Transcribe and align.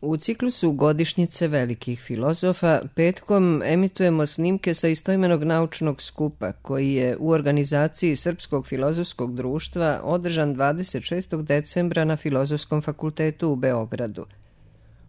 U 0.00 0.16
ciklusu 0.16 0.72
godišnjice 0.72 1.48
velikih 1.48 2.00
filozofa 2.00 2.80
petkom 2.94 3.62
emitujemo 3.64 4.26
snimke 4.26 4.74
sa 4.74 4.88
istoimenog 4.88 5.44
naučnog 5.44 6.02
skupa 6.02 6.52
koji 6.52 6.94
je 6.94 7.16
u 7.20 7.30
organizaciji 7.30 8.16
Srpskog 8.16 8.66
filozofskog 8.66 9.36
društva 9.36 10.00
održan 10.04 10.56
26. 10.56 11.42
decembra 11.42 12.04
na 12.04 12.16
Filozofskom 12.16 12.82
fakultetu 12.82 13.48
u 13.48 13.56
Beogradu. 13.56 14.26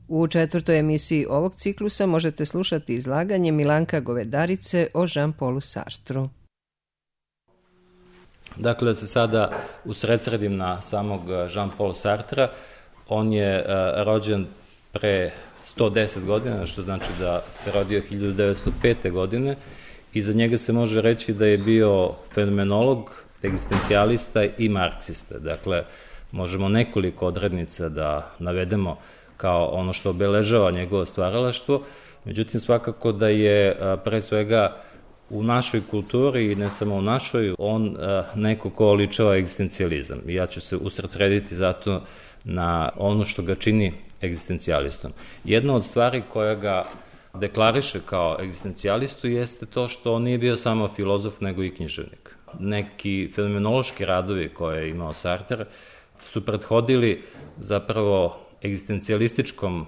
U 0.08 0.28
četvrtoj 0.28 0.80
emisiji 0.80 1.26
ovog 1.30 1.56
ciklusa 1.56 2.06
možete 2.06 2.46
slušati 2.46 2.96
izlaganje 2.96 3.52
Milanka 3.52 4.00
Govedarice 4.00 4.88
o 4.94 5.04
Jean-Paulu 5.04 5.62
Sartru. 5.62 6.30
Dakle, 8.56 8.86
da 8.88 8.96
se 8.96 9.08
sada 9.08 9.52
usredsredim 9.86 10.58
na 10.58 10.82
samog 10.82 11.22
Jean-Paul 11.30 11.94
Sartra. 11.94 12.52
On 13.08 13.34
je 13.34 13.60
uh, 13.60 13.68
rođen 14.06 14.48
pre 14.92 15.32
110 15.78 16.26
godina, 16.26 16.66
što 16.66 16.82
znači 16.82 17.10
da 17.20 17.44
se 17.52 17.72
rodio 17.72 18.02
1905. 18.12 19.12
godine 19.12 19.56
i 20.14 20.22
za 20.22 20.34
njega 20.34 20.58
se 20.58 20.74
može 20.74 21.02
reći 21.02 21.34
da 21.34 21.46
je 21.46 21.58
bio 21.58 22.12
fenomenolog, 22.34 23.12
egzistencijalista 23.44 24.44
i 24.58 24.70
marksista. 24.70 25.40
Dakle, 25.40 25.84
možemo 26.32 26.70
nekoliko 26.70 27.28
odrednica 27.28 27.90
da 27.90 28.32
navedemo 28.40 28.98
kao 29.38 29.66
ono 29.66 29.94
što 29.94 30.10
obeležava 30.10 30.72
njegovo 30.72 31.06
stvaralaštvo, 31.06 31.84
međutim 32.26 32.60
svakako 32.60 33.12
da 33.12 33.28
je 33.28 33.78
pre 34.04 34.22
svega 34.22 34.76
u 35.30 35.44
našoj 35.44 35.82
kulturi 35.92 36.52
i 36.52 36.56
ne 36.56 36.70
samo 36.70 36.96
u 36.96 37.02
našoj, 37.02 37.54
on 37.58 37.98
neko 38.36 38.70
ko 38.70 38.88
oličava 38.88 39.36
egzistencijalizam. 39.36 40.20
Ja 40.28 40.48
ću 40.48 40.62
se 40.62 40.76
usredsrediti 40.78 41.56
zato 41.56 42.02
na 42.44 42.90
ono 42.96 43.26
što 43.26 43.42
ga 43.42 43.56
čini 43.56 43.94
egzistencijalistom. 44.22 45.14
Jedna 45.44 45.76
od 45.76 45.86
stvari 45.86 46.24
koja 46.34 46.56
ga 46.56 46.86
deklariše 47.34 48.00
kao 48.06 48.38
egzistencijalistu 48.42 49.28
jeste 49.28 49.66
to 49.66 49.88
što 49.88 50.14
on 50.14 50.24
nije 50.24 50.38
bio 50.38 50.58
samo 50.58 50.90
filozof, 50.96 51.42
nego 51.42 51.64
i 51.64 51.76
književnik. 51.76 52.36
Neki 52.60 53.32
fenomenološki 53.36 54.06
radovi 54.06 54.50
koje 54.50 54.82
je 54.82 54.90
imao 54.90 55.14
Sartre 55.14 55.66
su 56.32 56.46
prethodili 56.46 57.24
zapravo 57.60 58.40
egzistencijalističkom 58.64 59.86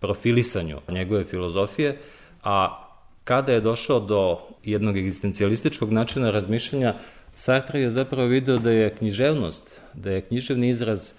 profilisanju 0.00 0.80
njegove 0.88 1.24
filozofije, 1.24 1.98
a 2.44 2.88
kada 3.24 3.52
je 3.52 3.60
došao 3.60 4.00
do 4.00 4.38
jednog 4.64 4.98
egzistencijalističkog 4.98 5.92
načina 5.92 6.30
razmišljanja, 6.30 6.94
Sartre 7.32 7.80
je 7.80 7.90
zapravo 7.90 8.28
video 8.28 8.58
da 8.58 8.70
je 8.70 8.94
književnost, 8.94 9.80
da 9.94 10.10
je 10.10 10.20
književni 10.20 10.68
izraz 10.68 11.12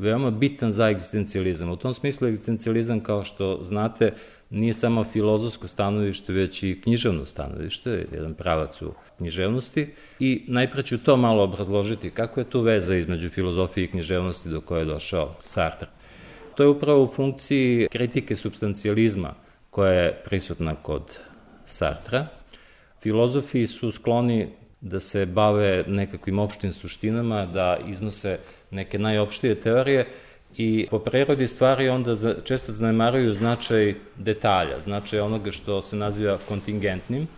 veoma 0.00 0.30
bitan 0.30 0.72
za 0.72 0.88
egzistencijalizam. 0.90 1.70
U 1.70 1.76
tom 1.76 1.94
smislu 1.94 2.28
egzistencijalizam, 2.28 3.00
kao 3.00 3.24
što 3.24 3.58
znate, 3.62 4.12
nije 4.50 4.74
samo 4.74 5.04
filozofsko 5.04 5.68
stanovište, 5.68 6.32
već 6.32 6.62
i 6.62 6.80
književno 6.82 7.26
stanovište, 7.26 8.06
jedan 8.12 8.34
pravac 8.34 8.82
u 8.82 8.92
književnosti. 9.18 9.86
I 10.20 10.44
najpre 10.48 10.82
ću 10.82 10.98
to 10.98 11.16
malo 11.16 11.42
obrazložiti, 11.42 12.10
kako 12.10 12.40
je 12.40 12.50
tu 12.50 12.60
veza 12.60 12.96
između 12.96 13.30
filozofije 13.30 13.84
i 13.84 13.90
književnosti 13.90 14.48
do 14.48 14.60
koje 14.60 14.80
je 14.80 14.84
došao 14.84 15.34
Sartre. 15.44 15.88
To 16.54 16.62
je 16.62 16.68
upravo 16.68 17.04
u 17.04 17.08
funkciji 17.08 17.88
kritike 17.88 18.36
substancijalizma 18.36 19.34
koja 19.70 19.92
je 19.92 20.22
prisutna 20.24 20.74
kod 20.74 21.18
Sartra. 21.66 22.26
Filozofi 23.02 23.66
su 23.66 23.90
skloni 23.90 24.48
da 24.80 25.00
se 25.00 25.26
bave 25.26 25.84
nekakvim 25.86 26.38
opštim 26.38 26.72
suštinama, 26.72 27.46
da 27.46 27.78
iznose 27.88 28.38
neke 28.70 28.98
najopštije 28.98 29.54
teorije 29.54 30.06
i 30.56 30.86
po 30.90 30.98
prirodi 30.98 31.46
stvari 31.46 31.88
onda 31.88 32.14
za, 32.14 32.34
često 32.44 32.72
zanemaruju 32.72 33.34
značaj 33.34 33.94
detalja, 34.16 34.80
značaj 34.80 35.20
onoga 35.20 35.50
što 35.50 35.82
se 35.82 35.96
naziva 35.96 36.38
kontingentnim. 36.48 37.28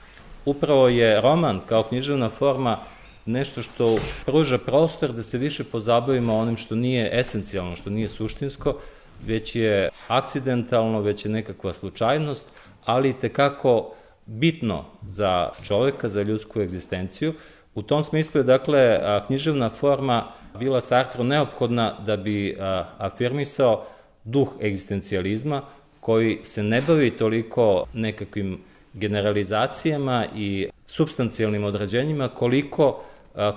Upravo 0.45 0.89
je 0.89 1.21
roman 1.21 1.61
kao 1.69 1.83
književna 1.83 2.31
forma 2.31 2.79
nešto 3.27 3.63
što 3.63 3.99
pruža 4.27 4.59
prostor 4.59 5.13
da 5.13 5.23
se 5.23 5.39
više 5.39 5.65
pozabavimo 5.65 6.37
onim 6.37 6.57
što 6.57 6.75
nije 6.75 7.11
esencijalno, 7.13 7.77
što 7.77 7.91
nije 7.91 8.09
suštinsko, 8.09 8.79
već 9.27 9.57
je 9.57 9.91
akcidentalno, 10.09 11.01
već 11.01 11.25
je 11.25 11.31
nekakva 11.31 11.73
slučajnost, 11.73 12.47
ali 12.85 13.19
tekako 13.21 13.95
bitno 14.27 14.85
za 15.07 15.51
čoveka, 15.63 16.09
za 16.09 16.23
ljudsku 16.23 16.61
egzistenciju. 16.61 17.35
U 17.75 17.83
tom 17.83 18.03
smislu 18.03 18.41
je, 18.41 18.45
dakle, 18.45 19.01
književna 19.27 19.71
forma 19.71 20.25
bila 20.59 20.81
Sartru 20.81 21.25
neophodna 21.25 21.95
da 22.07 22.17
bi 22.17 22.57
afirmisao 22.99 23.85
duh 24.25 24.49
egzistencijalizma 24.63 25.63
koji 26.01 26.39
se 26.43 26.63
ne 26.63 26.83
bavi 26.87 27.11
toliko 27.11 27.85
nekakvim 27.93 28.59
generalizacijama 28.95 30.27
i 30.37 30.69
substancijalnim 30.87 31.65
odrađenjima 31.65 32.29
koliko 32.29 33.03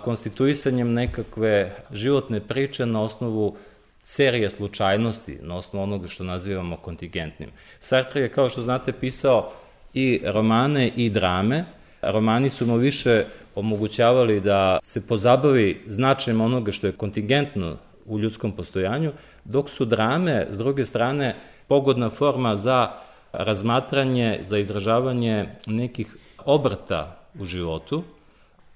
konstituisanjem 0.03 0.93
nekakve 0.93 1.75
životne 1.91 2.39
priče 2.39 2.85
na 2.85 3.01
osnovu 3.01 3.55
serije 4.01 4.49
slučajnosti, 4.49 5.37
na 5.41 5.57
osnovu 5.57 5.83
onoga 5.83 6.07
što 6.07 6.23
nazivamo 6.23 6.77
kontingentnim. 6.77 7.49
Sartre 7.79 8.21
je, 8.21 8.29
kao 8.29 8.49
što 8.49 8.61
znate, 8.61 8.91
pisao 8.91 9.51
i 9.93 10.21
romane 10.25 10.87
i 10.95 11.09
drame. 11.09 11.65
Romani 12.11 12.49
su 12.49 12.65
mu 12.65 12.77
više 12.77 13.25
omogućavali 13.55 14.39
da 14.41 14.79
se 14.81 15.07
pozabavi 15.07 15.83
značajem 15.87 16.41
onoga 16.41 16.71
što 16.71 16.87
je 16.87 16.93
kontingentno 16.93 17.77
u 18.05 18.19
ljudskom 18.19 18.51
postojanju, 18.51 19.11
dok 19.45 19.69
su 19.69 19.85
drame, 19.85 20.47
s 20.49 20.57
druge 20.57 20.85
strane, 20.85 21.33
pogodna 21.67 22.09
forma 22.09 22.55
za 22.55 22.91
razmatranje, 23.33 24.39
za 24.41 24.57
izražavanje 24.57 25.45
nekih 25.67 26.15
obrta 26.45 27.19
u 27.39 27.45
životu, 27.45 28.03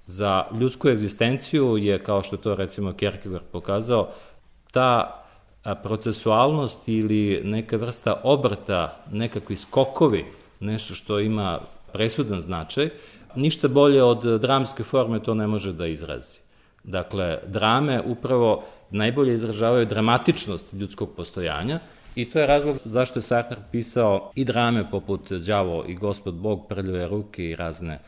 za 0.07 0.45
ljudsku 0.59 0.89
egzistenciju 0.89 1.77
je, 1.77 1.99
kao 2.03 2.23
što 2.23 2.37
to 2.37 2.55
recimo 2.55 2.93
Kierkegaard 2.93 3.45
pokazao, 3.51 4.09
ta 4.71 5.15
procesualnost 5.83 6.87
ili 6.87 7.41
neka 7.43 7.77
vrsta 7.77 8.21
obrta, 8.23 9.03
nekakvi 9.11 9.55
skokovi 9.55 10.25
nešto 10.59 10.95
što 10.95 11.19
ima 11.19 11.59
presudan 11.93 12.41
značaj, 12.41 12.89
ništa 13.35 13.67
bolje 13.67 14.03
od 14.03 14.41
dramske 14.41 14.83
forme 14.83 15.23
to 15.23 15.33
ne 15.33 15.47
može 15.47 15.73
da 15.73 15.87
izrazi. 15.87 16.39
Dakle, 16.83 17.39
drame 17.47 18.01
upravo 18.01 18.63
najbolje 18.89 19.33
izražavaju 19.33 19.85
dramatičnost 19.85 20.73
ljudskog 20.73 21.15
postojanja 21.15 21.79
i 22.15 22.25
to 22.25 22.39
je 22.39 22.47
razlog 22.47 22.77
zašto 22.85 23.19
je 23.19 23.23
Sartre 23.23 23.57
pisao 23.71 24.31
i 24.35 24.45
drame 24.45 24.91
poput 24.91 25.31
Đavo 25.31 25.85
i 25.87 25.95
Gospod 25.95 26.33
Bog, 26.33 26.67
Prljave 26.69 27.07
ruke 27.07 27.45
i 27.45 27.55
razne 27.55 27.99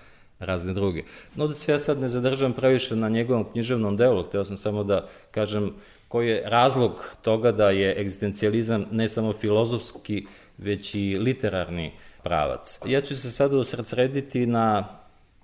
razne 0.41 0.73
druge. 0.73 1.03
No 1.35 1.47
da 1.47 1.53
se 1.53 1.71
ja 1.71 1.79
sad 1.79 1.99
ne 1.99 2.07
zadržam 2.09 2.53
previše 2.53 2.95
na 2.95 3.09
njegovom 3.09 3.45
književnom 3.51 3.97
delu, 3.97 4.23
hteo 4.23 4.45
sam 4.45 4.57
samo 4.57 4.83
da 4.83 5.07
kažem 5.31 5.73
koji 6.07 6.29
je 6.29 6.43
razlog 6.45 7.15
toga 7.21 7.51
da 7.51 7.69
je 7.69 8.01
egzistencijalizam 8.01 8.85
ne 8.91 9.07
samo 9.07 9.33
filozofski, 9.33 10.25
već 10.57 10.95
i 10.95 11.17
literarni 11.19 11.91
pravac. 12.23 12.79
Ja 12.85 13.01
ću 13.01 13.15
se 13.15 13.31
sada 13.31 13.57
usredsrediti 13.57 14.45
na 14.45 14.87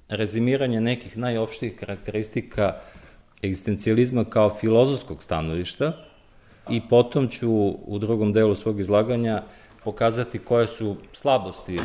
rezimiranje 0.10 0.82
nekih 0.82 1.18
najopštih 1.18 1.76
karakteristika 1.76 2.76
egzistencijalizma 3.44 4.26
kao 4.26 4.56
filozofskog 4.56 5.24
stanovišta 5.24 5.94
i 6.70 6.82
potom 6.90 7.28
ću 7.28 7.50
u 7.86 8.00
drugom 8.00 8.34
delu 8.34 8.56
svog 8.56 8.80
izlaganja 8.80 9.44
pokazati 9.84 10.40
koje 10.40 10.68
su 10.68 10.96
slabosti 11.14 11.80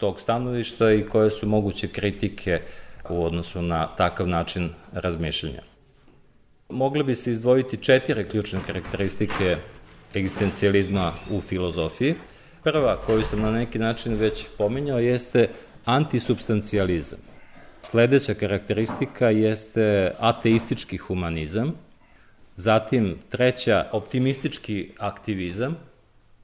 tog 0.00 0.20
stanovišta 0.20 0.92
i 0.92 1.06
koje 1.08 1.30
su 1.30 1.48
moguće 1.48 1.88
kritike 1.88 2.60
u 3.08 3.24
odnosu 3.24 3.62
na 3.62 3.86
takav 3.86 4.28
način 4.28 4.70
razmišljanja. 4.92 5.62
Mogli 6.68 7.04
bi 7.04 7.14
se 7.14 7.30
izdvojiti 7.30 7.76
četiri 7.76 8.28
ključne 8.28 8.60
karakteristike 8.66 9.56
egzistencijalizma 10.14 11.12
u 11.30 11.40
filozofiji– 11.40 12.14
Prva 12.62 12.96
koju 12.96 13.22
sam 13.22 13.40
na 13.40 13.50
neki 13.50 13.78
način 13.78 14.14
već 14.14 14.46
pominjao 14.58 14.98
jeste 14.98 15.48
antisubstancijalizam. 15.84 17.18
Sledeća 17.82 18.34
karakteristika 18.34 19.30
jeste 19.30 20.12
ateistički 20.18 20.96
humanizam, 20.96 21.74
zatim 22.56 23.18
treća 23.28 23.86
optimistički 23.92 24.90
aktivizam 24.98 25.76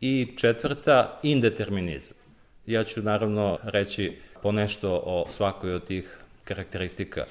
i 0.00 0.28
četvrta 0.36 1.18
indeterminizam. 1.22 2.16
Ja 2.66 2.84
ću 2.84 3.02
naravno 3.02 3.58
reći 3.62 4.12
ponešto 4.42 5.02
o 5.04 5.26
svakoj 5.28 5.74
od 5.74 5.84
tih 5.84 6.18
karakteristika. 6.44 7.24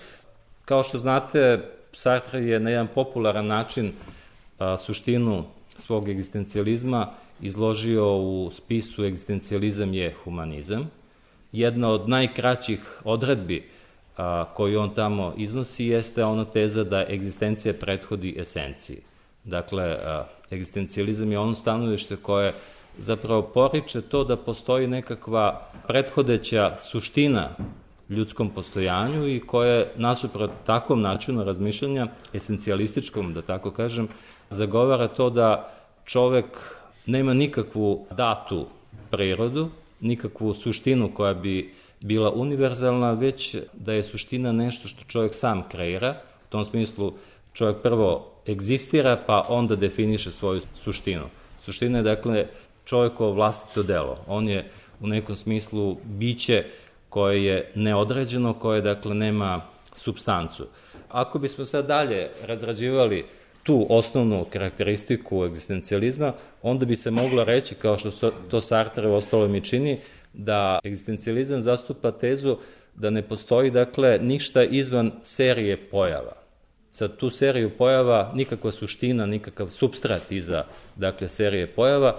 Kao 0.66 0.84
što 0.84 0.98
znate, 0.98 1.60
Sartre 1.94 2.42
je 2.42 2.60
na 2.60 2.70
jedan 2.70 2.88
popularan 2.88 3.48
način 3.48 3.92
a, 4.60 4.78
suštinu 4.78 5.44
svog 5.78 6.10
egzistencijalizma 6.10 7.12
izložio 7.42 8.18
u 8.18 8.52
spisu 8.52 9.06
egzistencijalizam 9.06 9.94
je 9.94 10.14
humanizam. 10.24 10.92
Jedna 11.52 11.90
od 11.90 12.10
najkraćih 12.10 13.02
odredbi 13.04 13.70
a, 14.18 14.46
koju 14.54 14.80
on 14.80 14.94
tamo 14.94 15.34
iznosi 15.38 15.86
jeste 15.86 16.24
ona 16.26 16.46
teza 16.46 16.84
da 16.84 17.06
egzistencija 17.10 17.74
prethodi 17.74 18.36
esenciji. 18.40 19.02
Dakle, 19.44 19.98
egzistencijalizam 20.52 21.32
je 21.32 21.40
ono 21.40 21.56
stanovište 21.56 22.16
koje 22.16 22.54
zapravo 22.98 23.42
poriče 23.42 24.02
to 24.02 24.24
da 24.24 24.36
postoji 24.38 24.88
nekakva 24.88 25.70
prethodeća 25.88 26.78
suština 26.80 27.50
ljudskom 28.10 28.50
postojanju 28.50 29.28
i 29.28 29.40
koja 29.40 29.86
nasuprot 29.96 30.52
takvom 30.66 31.02
načinu 31.02 31.44
razmišljanja, 31.44 32.08
esencijalističkom, 32.34 33.34
da 33.34 33.42
tako 33.42 33.72
kažem, 33.72 34.08
zagovara 34.50 35.08
to 35.08 35.30
da 35.30 35.74
čovek 36.06 36.46
nema 37.06 37.34
nikakvu 37.34 38.06
datu 38.12 38.66
prirodu, 39.12 39.70
nikakvu 40.02 40.54
suštinu 40.54 41.12
koja 41.14 41.34
bi 41.34 41.74
bila 42.02 42.32
univerzalna, 42.32 43.12
već 43.12 43.56
da 43.74 43.94
je 43.94 44.04
suština 44.04 44.52
nešto 44.52 44.88
što 44.88 45.04
čovjek 45.08 45.34
sam 45.34 45.70
kreira. 45.70 46.22
U 46.48 46.52
tom 46.52 46.66
smislu 46.66 47.14
čovjek 47.54 47.78
prvo 47.82 48.32
egzistira, 48.48 49.18
pa 49.28 49.46
onda 49.50 49.76
definiše 49.76 50.32
svoju 50.32 50.62
suštinu. 50.84 51.24
Suština 51.66 51.98
je, 51.98 52.04
dakle, 52.04 52.48
čovjekovo 52.86 53.32
vlastito 53.32 53.84
delo. 53.84 54.18
On 54.28 54.48
je 54.48 54.70
u 55.02 55.08
nekom 55.08 55.36
smislu 55.36 55.98
biće 56.04 56.64
koje 57.10 57.44
je 57.44 57.72
neodređeno, 57.76 58.54
koje, 58.54 58.82
dakle, 58.82 59.16
nema 59.16 59.62
substancu. 59.96 60.68
Ako 61.10 61.40
bismo 61.40 61.66
sad 61.66 61.88
dalje 61.88 62.30
razrađivali 62.44 63.26
tu 63.64 63.86
osnovnu 63.90 64.46
karakteristiku 64.54 65.46
egzistencijalizma, 65.46 66.34
onda 66.62 66.86
bi 66.86 66.96
se 66.96 67.12
moglo 67.12 67.44
reći, 67.44 67.76
kao 67.76 67.98
što 67.98 68.32
to 68.32 68.62
Sartre 68.62 69.08
u 69.08 69.14
ostalom 69.14 69.56
i 69.56 69.62
čini, 69.62 70.00
da 70.38 70.80
egzistencijalizam 70.84 71.62
zastupa 71.62 72.12
tezu 72.12 72.58
da 72.96 73.10
ne 73.10 73.22
postoji, 73.22 73.72
dakle, 73.72 74.20
ništa 74.22 74.64
izvan 74.64 75.12
serije 75.24 75.78
pojava. 75.90 76.34
Sad 76.92 77.18
tu 77.18 77.30
seriju 77.30 77.78
pojava, 77.78 78.32
nikakva 78.36 78.72
suština, 78.72 79.26
nikakav 79.26 79.70
substrat 79.70 80.32
iza, 80.32 80.64
dakle, 80.96 81.30
serije 81.30 81.68
pojava, 81.68 82.18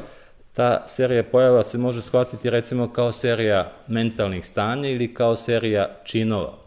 ta 0.52 0.86
serija 0.86 1.22
pojava 1.24 1.62
se 1.62 1.78
može 1.78 2.02
shvatiti 2.02 2.50
recimo 2.50 2.92
kao 2.92 3.12
serija 3.12 3.72
mentalnih 3.88 4.46
stanja 4.46 4.88
ili 4.88 5.14
kao 5.14 5.36
serija 5.36 5.96
činova. 6.04 6.58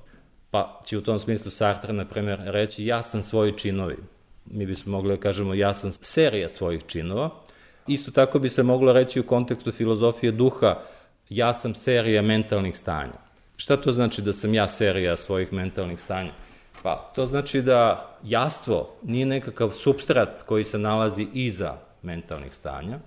Pa 0.52 0.82
će 0.86 0.98
u 0.98 1.02
tom 1.02 1.20
smislu 1.20 1.52
Sartre, 1.52 1.94
na 1.94 2.06
primjer, 2.06 2.40
reći 2.46 2.86
ja 2.86 3.02
sam 3.02 3.22
svoji 3.22 3.58
činovi. 3.58 3.98
Mi 4.46 4.66
bismo 4.66 4.92
mogli 4.92 5.16
da 5.16 5.22
kažemo 5.22 5.54
ja 5.54 5.74
sam 5.74 5.92
serija 5.92 6.50
svojih 6.50 6.82
činova. 6.88 7.30
Isto 7.88 8.12
tako 8.12 8.40
bi 8.40 8.50
se 8.50 8.64
moglo 8.64 8.94
reći 8.94 9.20
u 9.20 9.28
kontekstu 9.28 9.72
filozofije 9.72 10.32
duha 10.32 10.80
ja 11.32 11.54
sam 11.54 11.76
serija 11.76 12.22
mentalnih 12.22 12.78
stanja. 12.78 13.20
Šta 13.56 13.78
to 13.78 13.94
znači 13.94 14.22
da 14.22 14.34
sam 14.34 14.54
ja 14.54 14.68
serija 14.68 15.16
svojih 15.18 15.54
mentalnih 15.54 16.00
stanja? 16.00 16.32
Pa, 16.84 17.12
to 17.16 17.26
znači 17.26 17.62
da 17.62 18.10
jastvo 18.24 18.90
nije 19.04 19.26
nekakav 19.26 19.72
substrat 19.72 20.42
koji 20.46 20.64
se 20.64 20.80
nalazi 20.80 21.28
iza 21.34 21.78
mentalnih 22.02 22.54
stanja, 22.54 23.00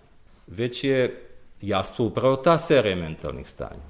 već 0.47 0.85
je 0.85 1.26
jastvo 1.62 2.06
upravo 2.06 2.37
ta 2.37 2.59
serija 2.59 2.97
mentalnih 2.97 3.49
stanja. 3.49 3.85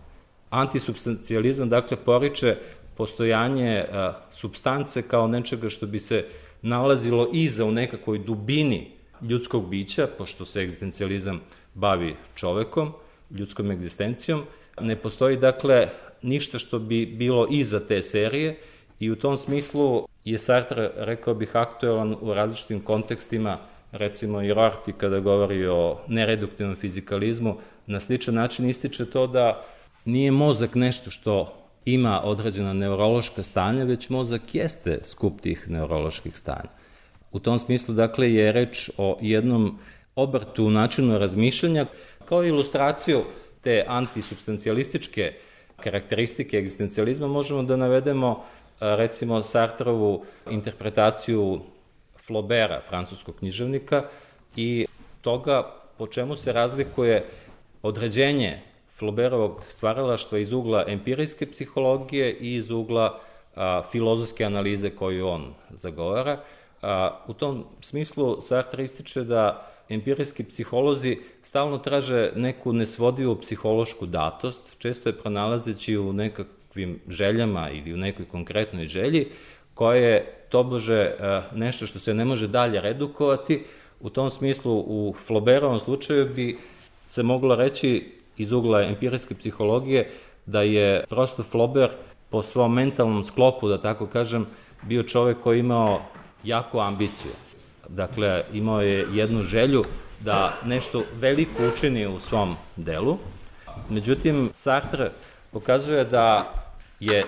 Antisubstancijalizam, 0.50 1.68
dakle, 1.68 1.96
poriče 1.96 2.56
postojanje 2.96 3.84
a, 3.92 4.12
substance 4.30 5.02
kao 5.02 5.28
nečega 5.28 5.68
što 5.68 5.86
bi 5.86 5.98
se 5.98 6.24
nalazilo 6.62 7.28
iza 7.32 7.64
u 7.64 7.72
nekakvoj 7.72 8.18
dubini 8.18 8.90
ljudskog 9.20 9.68
bića, 9.68 10.08
pošto 10.18 10.44
se 10.44 10.60
egzistencijalizam 10.60 11.40
bavi 11.74 12.16
čovekom, 12.34 12.92
ljudskom 13.34 13.70
egzistencijom. 13.70 14.42
Ne 14.80 14.96
postoji, 14.96 15.36
dakle, 15.36 15.88
ništa 16.22 16.58
što 16.58 16.78
bi 16.78 17.06
bilo 17.06 17.46
iza 17.50 17.80
te 17.80 18.02
serije 18.02 18.56
i 19.00 19.10
u 19.10 19.16
tom 19.16 19.38
smislu 19.38 20.06
je 20.24 20.38
Sartre, 20.38 20.90
rekao 20.96 21.34
bih, 21.34 21.56
aktuelan 21.56 22.16
u 22.20 22.34
različitim 22.34 22.80
kontekstima, 22.80 23.58
recimo 23.92 24.42
i 24.42 24.52
Rorty 24.52 24.92
kada 24.98 25.20
govori 25.20 25.66
o 25.66 25.98
nereduktivnom 26.08 26.76
fizikalizmu, 26.76 27.56
na 27.86 28.00
sličan 28.00 28.34
način 28.34 28.68
ističe 28.68 29.10
to 29.10 29.26
da 29.26 29.64
nije 30.04 30.30
mozak 30.30 30.74
nešto 30.74 31.10
što 31.10 31.54
ima 31.84 32.20
određena 32.24 32.72
neurološka 32.72 33.42
stanja, 33.42 33.84
već 33.84 34.08
mozak 34.08 34.54
jeste 34.54 34.98
skup 35.02 35.40
tih 35.40 35.70
neuroloških 35.70 36.38
stanja. 36.38 36.70
U 37.32 37.38
tom 37.38 37.58
smislu, 37.58 37.94
dakle, 37.94 38.32
je 38.32 38.52
reč 38.52 38.90
o 38.98 39.18
jednom 39.20 39.78
obrtu 40.16 40.70
načinu 40.70 41.18
razmišljanja 41.18 41.86
Kao 42.24 42.44
ilustraciju 42.44 43.24
te 43.60 43.84
antisubstancijalističke 43.86 45.32
karakteristike 45.80 46.56
egzistencijalizma 46.56 47.26
možemo 47.26 47.62
da 47.62 47.76
navedemo 47.76 48.44
recimo 48.80 49.42
Sartrovu 49.42 50.24
interpretaciju 50.50 51.60
Flaubera, 52.26 52.80
francuskog 52.88 53.36
književnika, 53.36 54.04
i 54.56 54.86
toga 55.20 55.62
po 55.98 56.06
čemu 56.06 56.36
se 56.36 56.52
razlikuje 56.52 57.24
određenje 57.82 58.60
Flauberovog 58.96 59.62
stvaralaštva 59.66 60.38
iz 60.38 60.52
ugla 60.52 60.84
empirijske 60.88 61.50
psihologije 61.50 62.32
i 62.40 62.54
iz 62.54 62.70
ugla 62.70 63.20
a, 63.56 63.82
filozofske 63.92 64.44
analize 64.44 64.90
koju 64.90 65.26
on 65.28 65.54
zagovara. 65.70 66.38
A, 66.82 67.18
u 67.26 67.32
tom 67.32 67.64
smislu 67.80 68.40
Sartre 68.40 68.84
ističe 68.84 69.24
da 69.24 69.73
empirijski 69.88 70.44
psiholozi 70.44 71.18
stalno 71.42 71.78
traže 71.78 72.32
neku 72.36 72.72
nesvodivu 72.72 73.36
psihološku 73.36 74.06
datost, 74.06 74.78
često 74.78 75.08
je 75.08 75.18
pronalazeći 75.18 75.96
u 75.96 76.12
nekakvim 76.12 77.00
željama 77.08 77.70
ili 77.70 77.94
u 77.94 77.96
nekoj 77.96 78.24
konkretnoj 78.28 78.86
želji, 78.86 79.26
koja 79.74 79.98
je 79.98 80.34
tobože 80.48 81.00
e, 81.00 81.42
nešto 81.54 81.86
što 81.86 81.98
se 81.98 82.14
ne 82.14 82.24
može 82.24 82.48
dalje 82.48 82.80
redukovati. 82.80 83.62
U 84.00 84.10
tom 84.10 84.30
smislu, 84.30 84.78
u 84.78 85.14
Flauberovom 85.26 85.80
slučaju 85.80 86.28
bi 86.34 86.58
se 87.06 87.22
moglo 87.22 87.56
reći 87.56 88.12
iz 88.36 88.52
ugla 88.52 88.82
empirijske 88.82 89.34
psihologije 89.34 90.10
da 90.46 90.62
je 90.62 91.04
prosto 91.08 91.42
Flaubert 91.42 91.96
po 92.30 92.42
svom 92.42 92.74
mentalnom 92.74 93.24
sklopu, 93.24 93.68
da 93.68 93.82
tako 93.82 94.06
kažem, 94.06 94.46
bio 94.82 95.02
čovek 95.02 95.40
koji 95.40 95.60
imao 95.60 96.02
jaku 96.44 96.78
ambiciju. 96.78 97.32
Dakle, 97.88 98.44
imao 98.52 98.80
je 98.80 99.06
jednu 99.12 99.42
želju 99.42 99.84
da 100.20 100.58
nešto 100.64 101.04
veliko 101.14 101.68
učini 101.74 102.06
u 102.06 102.20
svom 102.20 102.56
delu. 102.76 103.18
Međutim, 103.88 104.50
Sartre 104.52 105.10
pokazuje 105.50 106.04
da 106.04 106.52
je 107.00 107.24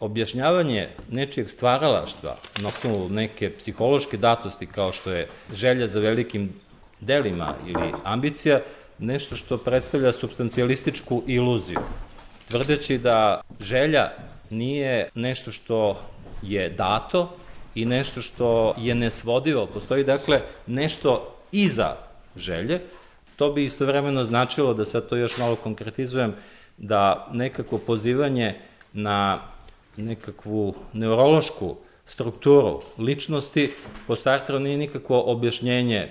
objašnjavanje 0.00 0.88
nečijeg 1.10 1.50
stvaralaštva 1.50 2.36
na 2.60 2.68
osnovu 2.68 3.08
neke 3.08 3.50
psihološke 3.58 4.16
datosti 4.16 4.66
kao 4.66 4.92
što 4.92 5.10
je 5.10 5.28
želja 5.52 5.86
za 5.86 6.00
velikim 6.00 6.52
delima 7.00 7.54
ili 7.66 7.92
ambicija, 8.04 8.60
nešto 8.98 9.36
što 9.36 9.58
predstavlja 9.58 10.12
substancijalističku 10.12 11.22
iluziju. 11.26 11.80
Tvrdeći 12.48 12.98
da 12.98 13.40
želja 13.60 14.10
nije 14.50 15.08
nešto 15.14 15.52
što 15.52 16.00
je 16.42 16.68
dato, 16.70 17.36
i 17.76 17.84
nešto 17.84 18.22
što 18.22 18.74
je 18.78 18.94
nesvodivo. 18.94 19.66
Postoji 19.66 20.04
dakle 20.04 20.40
nešto 20.66 21.36
iza 21.52 21.96
želje. 22.36 22.80
To 23.36 23.52
bi 23.52 23.64
istovremeno 23.64 24.24
značilo, 24.24 24.74
da 24.74 24.84
sad 24.84 25.08
to 25.08 25.16
još 25.16 25.36
malo 25.38 25.56
konkretizujem, 25.56 26.34
da 26.76 27.28
nekako 27.32 27.78
pozivanje 27.78 28.54
na 28.92 29.40
nekakvu 29.96 30.74
neurološku 30.92 31.76
strukturu 32.06 32.82
ličnosti 32.98 33.72
po 34.06 34.16
Sartre 34.16 34.60
nije 34.60 34.76
nikakvo 34.76 35.22
objašnjenje 35.26 36.10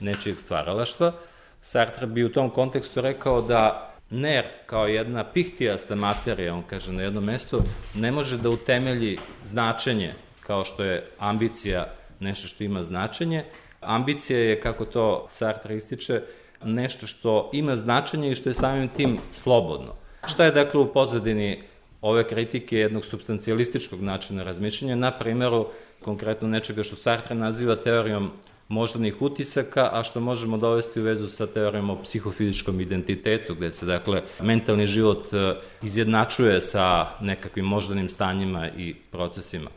nečijeg 0.00 0.40
stvaralaštva. 0.40 1.12
Sartre 1.60 2.06
bi 2.06 2.24
u 2.24 2.32
tom 2.32 2.50
kontekstu 2.50 3.00
rekao 3.00 3.42
da 3.42 3.94
nerv 4.10 4.48
kao 4.66 4.86
jedna 4.86 5.24
pihtijasta 5.24 5.94
materija, 5.94 6.54
on 6.54 6.62
kaže 6.62 6.92
na 6.92 7.02
jednom 7.02 7.24
mestu, 7.24 7.62
ne 7.94 8.12
može 8.12 8.38
da 8.38 8.50
utemelji 8.50 9.18
značenje 9.44 10.14
kao 10.52 10.64
što 10.64 10.84
je 10.84 11.06
ambicija 11.18 11.86
nešto 12.20 12.48
što 12.48 12.64
ima 12.64 12.82
značenje. 12.82 13.44
Ambicija 13.80 14.38
je, 14.38 14.60
kako 14.60 14.84
to 14.84 15.26
Sartre 15.30 15.76
ističe, 15.76 16.20
nešto 16.64 17.06
što 17.06 17.50
ima 17.52 17.76
značenje 17.76 18.30
i 18.30 18.34
što 18.34 18.50
je 18.50 18.54
samim 18.54 18.88
tim 18.88 19.18
slobodno. 19.30 19.94
Šta 20.28 20.44
je 20.44 20.52
dakle 20.52 20.80
u 20.80 20.92
pozadini 20.92 21.62
ove 22.02 22.28
kritike 22.28 22.78
jednog 22.78 23.04
substancijalističkog 23.04 24.02
načina 24.02 24.44
razmišljanja, 24.44 24.96
na 24.96 25.10
primjeru 25.18 25.66
konkretno 26.04 26.48
nečega 26.48 26.82
što 26.82 26.96
Sartre 26.96 27.34
naziva 27.34 27.76
teorijom 27.76 28.30
moždanih 28.68 29.22
utisaka, 29.22 29.88
a 29.92 30.02
što 30.02 30.20
možemo 30.20 30.56
dovesti 30.56 31.00
u 31.00 31.02
vezu 31.02 31.28
sa 31.28 31.46
teorijom 31.46 31.90
o 31.90 32.02
psihofizičkom 32.02 32.80
identitetu, 32.80 33.54
gde 33.54 33.70
se, 33.70 33.86
dakle, 33.86 34.22
mentalni 34.40 34.86
život 34.86 35.32
e, 35.32 35.54
izjednačuje 35.82 36.60
sa 36.60 37.06
nekakvim 37.20 37.64
moždanim 37.64 38.08
stanjima 38.08 38.68
i 38.68 38.94
procesima. 38.94 39.70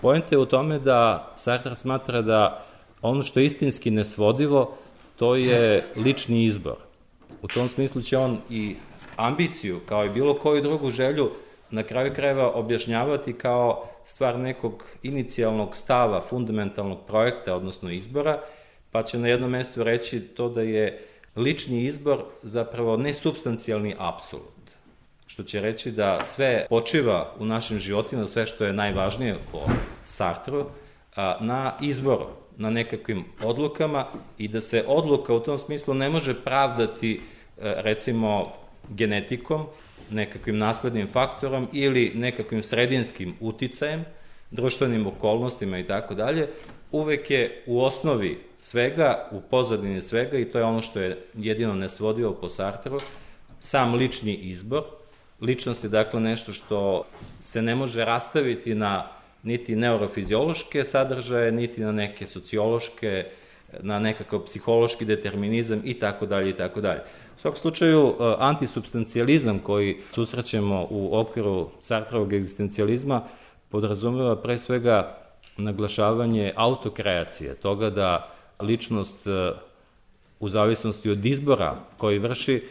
Pojenta 0.00 0.28
je 0.30 0.38
u 0.38 0.46
tome 0.46 0.78
da 0.78 1.32
Sartre 1.36 1.74
smatra 1.74 2.22
da 2.22 2.64
ono 3.02 3.22
što 3.22 3.40
je 3.40 3.46
istinski 3.46 3.90
nesvodivo, 3.90 4.76
to 5.16 5.36
je 5.36 5.86
lični 5.96 6.44
izbor. 6.44 6.76
U 7.42 7.48
tom 7.48 7.68
smislu 7.68 8.02
će 8.02 8.18
on 8.18 8.38
i 8.50 8.76
ambiciju, 9.16 9.80
kao 9.86 10.04
i 10.04 10.10
bilo 10.10 10.34
koju 10.34 10.62
drugu 10.62 10.90
želju, 10.90 11.30
na 11.70 11.82
kraju 11.82 12.14
krajeva 12.14 12.52
objašnjavati 12.52 13.32
kao 13.32 13.88
stvar 14.04 14.38
nekog 14.38 14.84
inicijalnog 15.02 15.76
stava, 15.76 16.20
fundamentalnog 16.20 16.98
projekta, 17.06 17.56
odnosno 17.56 17.90
izbora, 17.90 18.40
pa 18.90 19.02
će 19.02 19.18
na 19.18 19.28
jednom 19.28 19.50
mestu 19.50 19.84
reći 19.84 20.20
to 20.20 20.48
da 20.48 20.62
je 20.62 21.06
lični 21.36 21.84
izbor 21.84 22.24
zapravo 22.42 22.96
nesubstancijalni 22.96 23.94
apsolut 23.98 24.59
što 25.40 25.48
će 25.48 25.60
reći 25.60 25.90
da 25.90 26.24
sve 26.24 26.66
počiva 26.68 27.32
u 27.38 27.44
našim 27.44 27.78
životima, 27.78 28.26
sve 28.26 28.46
što 28.46 28.64
je 28.64 28.72
najvažnije 28.72 29.38
po 29.52 29.60
Sartru, 30.04 30.66
na 31.40 31.72
izboru, 31.80 32.26
na 32.56 32.70
nekakvim 32.70 33.24
odlukama 33.42 34.06
i 34.38 34.48
da 34.48 34.60
se 34.60 34.84
odluka 34.86 35.34
u 35.34 35.40
tom 35.40 35.58
smislu 35.58 35.94
ne 35.94 36.10
može 36.10 36.34
pravdati 36.44 37.14
e, 37.14 37.20
recimo 37.76 38.52
genetikom, 38.88 39.66
nekakvim 40.10 40.58
naslednim 40.58 41.08
faktorom 41.08 41.68
ili 41.72 42.12
nekakvim 42.14 42.62
sredinskim 42.62 43.34
uticajem, 43.40 44.04
društvenim 44.50 45.06
okolnostima 45.06 45.78
i 45.78 45.86
tako 45.86 46.14
dalje, 46.14 46.48
uvek 46.92 47.30
je 47.30 47.62
u 47.66 47.80
osnovi 47.80 48.38
svega, 48.58 49.28
u 49.32 49.40
pozadini 49.40 50.00
svega, 50.00 50.38
i 50.38 50.44
to 50.44 50.58
je 50.58 50.64
ono 50.64 50.80
što 50.80 51.00
je 51.00 51.24
jedino 51.34 51.74
nesvodivo 51.74 52.32
po 52.32 52.48
Sartru, 52.48 53.00
sam 53.60 53.94
lični 53.94 54.34
izbor. 54.34 54.99
Ličnost 55.40 55.84
je 55.84 55.90
dakle 55.90 56.20
nešto 56.20 56.52
što 56.52 57.04
se 57.40 57.62
ne 57.62 57.74
može 57.74 58.04
rastaviti 58.04 58.74
na 58.74 59.08
niti 59.42 59.76
neurofiziološke 59.76 60.84
sadržaje, 60.84 61.52
niti 61.52 61.80
na 61.80 61.92
neke 61.92 62.26
sociološke, 62.26 63.26
na 63.80 63.98
nekakav 63.98 64.44
psihološki 64.44 65.04
determinizam 65.04 65.80
i 65.84 65.94
tako 65.94 66.26
dalje 66.26 66.50
i 66.50 66.52
tako 66.52 66.80
dalje. 66.80 67.00
U 67.36 67.40
svakom 67.40 67.60
slučaju, 67.60 68.08
e, 68.08 68.34
antisubstancializam 68.38 69.58
koji 69.58 69.96
susrećemo 70.14 70.86
u 70.90 71.18
okviru 71.18 71.70
Sartrovog 71.80 72.32
egzistencijalizma 72.32 73.22
podrazumeva 73.68 74.36
pre 74.36 74.58
svega 74.58 75.16
naglašavanje 75.56 76.52
autokreacije, 76.56 77.54
toga 77.54 77.90
da 77.90 78.32
ličnost 78.60 79.26
e, 79.26 79.52
u 80.40 80.48
zavisnosti 80.48 81.10
od 81.10 81.26
izbora 81.26 81.76
koji 81.96 82.18
vrši 82.18 82.62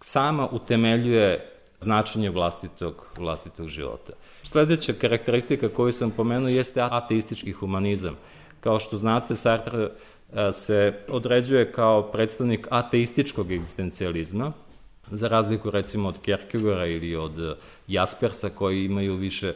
sama 0.00 0.48
utemeljuje 0.52 1.55
značenje 1.80 2.30
vlastitog, 2.30 3.06
vlastitog 3.16 3.68
života. 3.68 4.12
Sledeća 4.42 4.92
karakteristika 4.92 5.68
koju 5.68 5.92
sam 5.92 6.10
pomenuo 6.10 6.48
jeste 6.48 6.80
ateistički 6.82 7.52
humanizam. 7.52 8.16
Kao 8.60 8.78
što 8.78 8.96
znate, 8.96 9.34
Sartre 9.34 9.82
e, 9.82 10.52
se 10.52 10.94
određuje 11.08 11.72
kao 11.72 12.02
predstavnik 12.02 12.66
ateističkog 12.70 13.52
egzistencijalizma, 13.52 14.52
za 15.10 15.28
razliku 15.28 15.70
recimo 15.70 16.08
od 16.08 16.20
Kierkegaarda 16.22 16.86
ili 16.86 17.16
od 17.16 17.56
Jaspersa 17.88 18.48
koji 18.48 18.84
imaju 18.84 19.16
više 19.16 19.52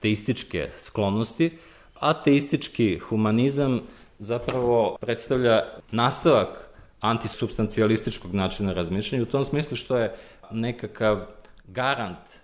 teističke 0.00 0.70
sklonosti. 0.78 1.58
Ateistički 2.00 2.98
humanizam 2.98 3.80
zapravo 4.18 4.96
predstavlja 5.00 5.62
nastavak 5.90 6.68
antisubstancijalističkog 7.00 8.34
načina 8.34 8.72
razmišljanja 8.72 9.22
u 9.22 9.26
tom 9.26 9.44
smislu 9.44 9.76
što 9.76 9.96
je 9.96 10.14
nekakav 10.50 11.20
garant 11.72 12.42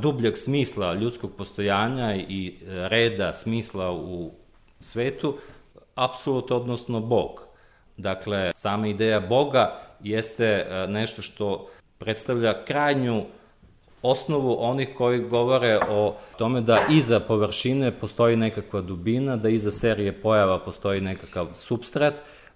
dubljeg 0.00 0.36
smisla 0.36 0.94
ljudskog 0.94 1.30
postojanja 1.36 2.14
i 2.16 2.58
reda 2.66 3.32
smisla 3.32 3.92
u 3.92 4.30
svetu, 4.80 5.36
apsolut, 5.94 6.50
odnosno 6.50 7.00
Bog. 7.00 7.40
Dakle, 7.96 8.52
sama 8.54 8.88
ideja 8.88 9.20
Boga 9.20 9.80
jeste 10.00 10.66
nešto 10.88 11.22
što 11.22 11.68
predstavlja 11.98 12.64
krajnju 12.64 13.24
osnovu 14.02 14.56
onih 14.60 14.88
koji 14.96 15.20
govore 15.20 15.78
o 15.88 16.16
tome 16.38 16.60
da 16.60 16.80
iza 16.90 17.20
površine 17.20 17.92
postoji 17.92 18.36
nekakva 18.36 18.80
dubina, 18.80 19.36
da 19.36 19.48
iza 19.48 19.70
serije 19.70 20.12
pojava 20.22 20.58
postoji 20.58 21.00
nekakav 21.00 21.46
substrat. 21.54 22.14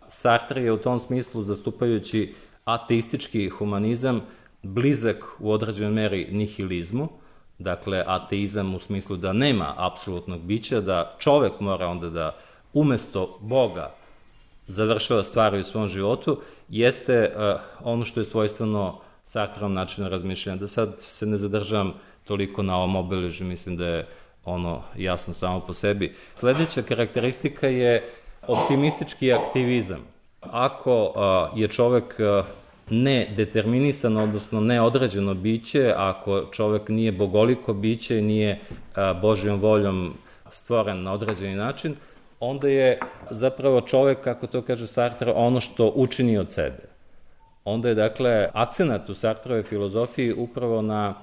Sartre 0.08 0.62
je 0.62 0.72
u 0.72 0.78
tom 0.78 1.00
smislu, 1.00 1.42
zastupajući 1.42 2.34
ateistički 2.64 3.48
humanizam, 3.48 4.20
blizak 4.62 5.24
u 5.38 5.52
određenoj 5.52 5.92
meri 5.92 6.28
nihilizmu, 6.30 7.08
dakle 7.58 8.04
ateizam 8.06 8.74
u 8.74 8.78
smislu 8.78 9.16
da 9.16 9.32
nema 9.32 9.74
apsolutnog 9.76 10.40
bića, 10.40 10.80
da 10.80 11.16
čovek 11.18 11.60
mora 11.60 11.86
onda 11.86 12.10
da 12.10 12.36
umesto 12.72 13.38
Boga 13.40 13.94
završava 14.66 15.24
stvari 15.24 15.60
u 15.60 15.64
svom 15.64 15.88
životu, 15.88 16.40
jeste 16.68 17.34
uh, 17.36 17.60
ono 17.84 18.04
što 18.04 18.20
je 18.20 18.26
svojstveno 18.26 19.00
Sartrom 19.24 19.74
načina 19.74 20.08
razmišljanja. 20.08 20.58
Da 20.58 20.66
sad 20.66 20.94
se 20.98 21.26
ne 21.26 21.36
zadržavam 21.36 21.94
toliko 22.24 22.62
na 22.62 22.76
ovom 22.76 22.96
obeležu, 22.96 23.44
mislim 23.44 23.76
da 23.76 23.86
je 23.86 24.06
ono 24.44 24.82
jasno 24.96 25.34
samo 25.34 25.60
po 25.60 25.74
sebi. 25.74 26.14
Sledeća 26.34 26.82
karakteristika 26.82 27.66
je 27.66 28.08
optimistički 28.46 29.32
aktivizam. 29.32 30.00
Ako 30.40 31.12
a, 31.16 31.50
je 31.56 31.66
čovek 31.66 32.20
a, 32.20 32.44
nedeterminisan, 32.90 34.16
odnosno 34.16 34.60
neodređeno 34.60 35.34
biće, 35.34 35.92
ako 35.96 36.44
čovek 36.52 36.88
nije 36.88 37.12
bogoliko 37.12 37.74
biće 37.74 38.22
nije 38.22 38.60
Božjom 39.22 39.60
voljom 39.60 40.14
stvoren 40.50 41.02
na 41.02 41.12
određeni 41.12 41.54
način, 41.54 41.94
onda 42.40 42.68
je 42.68 42.98
zapravo 43.30 43.80
čovek, 43.80 44.20
kako 44.20 44.46
to 44.46 44.62
kaže 44.62 44.86
Sartre, 44.86 45.32
ono 45.32 45.60
što 45.60 45.92
učini 45.94 46.38
od 46.38 46.52
sebe. 46.52 46.82
Onda 47.64 47.88
je 47.88 47.94
dakle 47.94 48.48
akcenat 48.52 49.10
u 49.10 49.14
Sartrove 49.14 49.62
filozofiji 49.62 50.32
upravo 50.32 50.82
na 50.82 51.14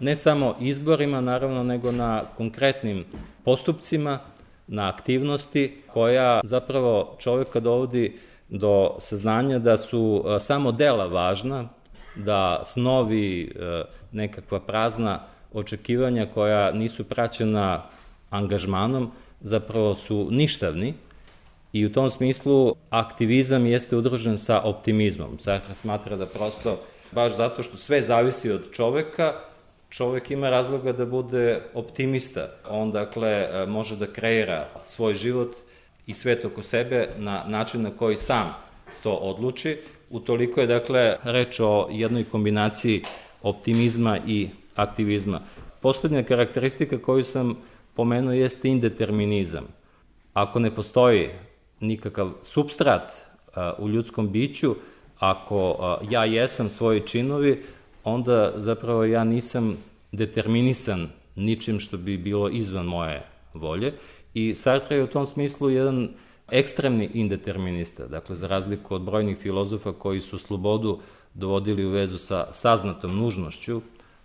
ne 0.00 0.16
samo 0.16 0.56
izborima, 0.60 1.20
naravno, 1.20 1.62
nego 1.62 1.92
na 1.92 2.22
konkretnim 2.36 3.04
postupcima, 3.44 4.18
na 4.66 4.88
aktivnosti 4.88 5.82
koja 5.92 6.40
zapravo 6.44 7.16
čoveka 7.18 7.60
dovodi 7.60 8.18
do 8.52 8.96
saznanja 8.98 9.58
da 9.58 9.76
su 9.76 10.24
samo 10.40 10.72
dela 10.72 11.06
važna, 11.06 11.68
da 12.16 12.62
snovi 12.64 13.54
nekakva 14.12 14.60
prazna 14.60 15.20
očekivanja 15.52 16.26
koja 16.34 16.72
nisu 16.72 17.04
praćena 17.04 17.82
angažmanom 18.30 19.10
zapravo 19.40 19.94
su 19.94 20.28
ništavni 20.30 20.94
I 21.72 21.86
u 21.86 21.92
tom 21.92 22.10
smislu 22.10 22.76
aktivizam 22.90 23.66
jeste 23.66 23.96
udružen 23.96 24.38
sa 24.38 24.60
optimizmom. 24.60 25.38
Sartre 25.40 25.74
smatra 25.74 26.16
da 26.16 26.26
prosto, 26.26 26.80
baš 27.12 27.36
zato 27.36 27.62
što 27.62 27.76
sve 27.76 28.02
zavisi 28.02 28.50
od 28.50 28.72
čoveka, 28.72 29.32
čovek 29.88 30.30
ima 30.30 30.50
razloga 30.50 30.92
da 30.92 31.06
bude 31.06 31.62
optimista. 31.74 32.48
On, 32.68 32.92
dakle, 32.92 33.48
može 33.66 33.96
da 33.96 34.06
kreira 34.06 34.68
svoj 34.84 35.14
život 35.14 35.56
i 36.06 36.14
svet 36.14 36.44
oko 36.44 36.62
sebe 36.62 37.08
na 37.16 37.44
način 37.46 37.82
na 37.82 37.90
koji 37.90 38.16
sam 38.16 38.54
to 39.02 39.12
odluči. 39.12 39.76
Utoliko 40.10 40.60
je, 40.60 40.66
dakle, 40.66 41.16
reč 41.22 41.60
o 41.60 41.88
jednoj 41.90 42.24
kombinaciji 42.24 43.02
optimizma 43.42 44.18
i 44.26 44.48
aktivizma. 44.74 45.40
Poslednja 45.80 46.22
karakteristika 46.22 46.98
koju 46.98 47.24
sam 47.24 47.56
pomenuo 47.94 48.32
jeste 48.32 48.68
indeterminizam. 48.68 49.64
Ako 50.32 50.58
ne 50.58 50.74
postoji 50.74 51.28
nikakav 51.80 52.32
substrat 52.42 53.12
u 53.78 53.88
ljudskom 53.88 54.32
biću, 54.32 54.74
ako 55.18 55.76
ja 56.10 56.24
jesam 56.24 56.68
svoji 56.68 57.00
činovi, 57.00 57.62
onda 58.04 58.52
zapravo 58.56 59.04
ja 59.04 59.24
nisam 59.24 59.76
determinisan 60.12 61.08
ničim 61.36 61.80
što 61.80 61.96
bi 61.96 62.18
bilo 62.18 62.48
izvan 62.48 62.86
moje 62.86 63.26
volje. 63.54 63.92
I 64.34 64.54
Sartre 64.54 64.96
je 64.96 65.04
u 65.04 65.06
tom 65.06 65.26
smislu 65.26 65.70
jedan 65.70 66.08
ekstremni 66.50 67.10
indeterminista, 67.14 68.06
dakle 68.06 68.36
za 68.36 68.46
razliku 68.46 68.94
od 68.94 69.02
brojnih 69.02 69.38
filozofa 69.38 69.92
koji 69.92 70.20
su 70.20 70.38
slobodu 70.38 70.98
dovodili 71.34 71.84
u 71.84 71.90
vezu 71.90 72.18
sa 72.18 72.46
saznatom 72.52 73.16
nužnošću, 73.16 73.80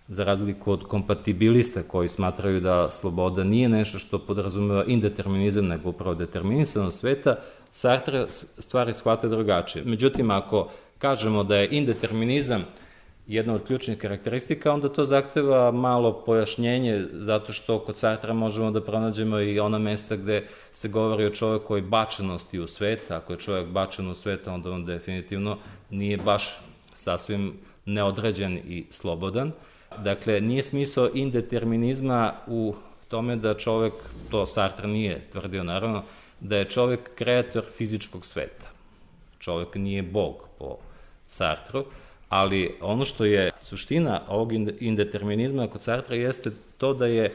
za 0.08 0.24
razliku 0.24 0.72
od 0.72 0.84
kompatibilista 0.84 1.84
koji 1.84 2.08
smatraju 2.08 2.62
da 2.62 2.92
sloboda 2.92 3.44
nije 3.44 3.70
nešto 3.70 4.00
što 4.00 4.20
podrazumeva 4.20 4.84
indeterminizam, 4.88 5.68
nego 5.68 5.90
upravo 5.90 6.16
determinisanost 6.16 7.00
sveta, 7.00 7.36
Sartre 7.72 8.26
stvari 8.58 8.94
shvate 8.94 9.28
drugačije. 9.28 9.86
Međutim, 9.86 10.32
ako 10.32 10.70
kažemo 10.98 11.44
da 11.44 11.58
je 11.58 11.70
indeterminizam 11.72 12.64
jedna 13.28 13.54
od 13.54 13.64
ključnih 13.64 13.98
karakteristika, 13.98 14.74
onda 14.74 14.90
to 14.90 15.06
zahteva 15.06 15.72
malo 15.72 16.24
pojašnjenje, 16.26 17.06
zato 17.14 17.54
što 17.54 17.80
kod 17.80 17.98
Sartra 17.98 18.34
možemo 18.34 18.72
da 18.72 18.82
pronađemo 18.82 19.40
i 19.40 19.60
ona 19.60 19.80
mesta 19.80 20.16
gde 20.16 20.44
se 20.72 20.88
govori 20.90 21.26
o 21.26 21.30
čovekoj 21.30 21.82
bačenosti 21.82 22.60
u 22.60 22.68
svet. 22.68 23.12
Ako 23.12 23.34
je 23.34 23.40
čovek 23.40 23.68
bačen 23.68 24.10
u 24.10 24.16
svet, 24.16 24.48
onda 24.48 24.72
on 24.72 24.86
definitivno 24.86 25.58
nije 25.90 26.18
baš 26.18 26.60
sasvim 26.94 27.54
neodređen 27.86 28.58
i 28.58 28.86
slobodan. 28.90 29.52
Dakle, 29.98 30.42
nije 30.42 30.64
smisao 30.64 31.10
indeterminizma 31.14 32.34
u 32.48 32.76
tome 33.08 33.36
da 33.36 33.54
čovek, 33.54 33.94
to 34.32 34.46
Sartre 34.46 34.88
nije 34.88 35.22
tvrdio 35.32 35.64
naravno, 35.64 36.04
da 36.40 36.58
je 36.58 36.66
čovek 36.66 37.16
kreator 37.16 37.64
fizičkog 37.78 38.26
sveta. 38.26 38.70
Čovek 39.40 39.76
nije 39.76 40.04
bog 40.04 40.48
po 40.60 40.78
Sartru, 41.26 41.86
ali 42.30 42.76
ono 42.82 43.06
što 43.06 43.26
je 43.26 43.52
suština 43.58 44.22
ovog 44.28 44.52
indeterminizma 44.80 45.68
kod 45.68 45.82
Sartra 45.82 46.16
jeste 46.16 46.52
to 46.78 46.94
da 46.94 47.06
je 47.06 47.32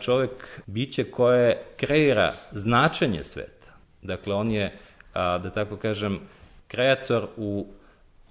čovek 0.00 0.60
biće 0.66 1.04
koje 1.04 1.62
kreira 1.76 2.32
značenje 2.52 3.24
sveta. 3.24 3.72
Dakle, 4.02 4.34
on 4.34 4.50
je, 4.50 4.72
da 5.14 5.50
tako 5.54 5.76
kažem, 5.76 6.20
kreator 6.68 7.26
u 7.36 7.66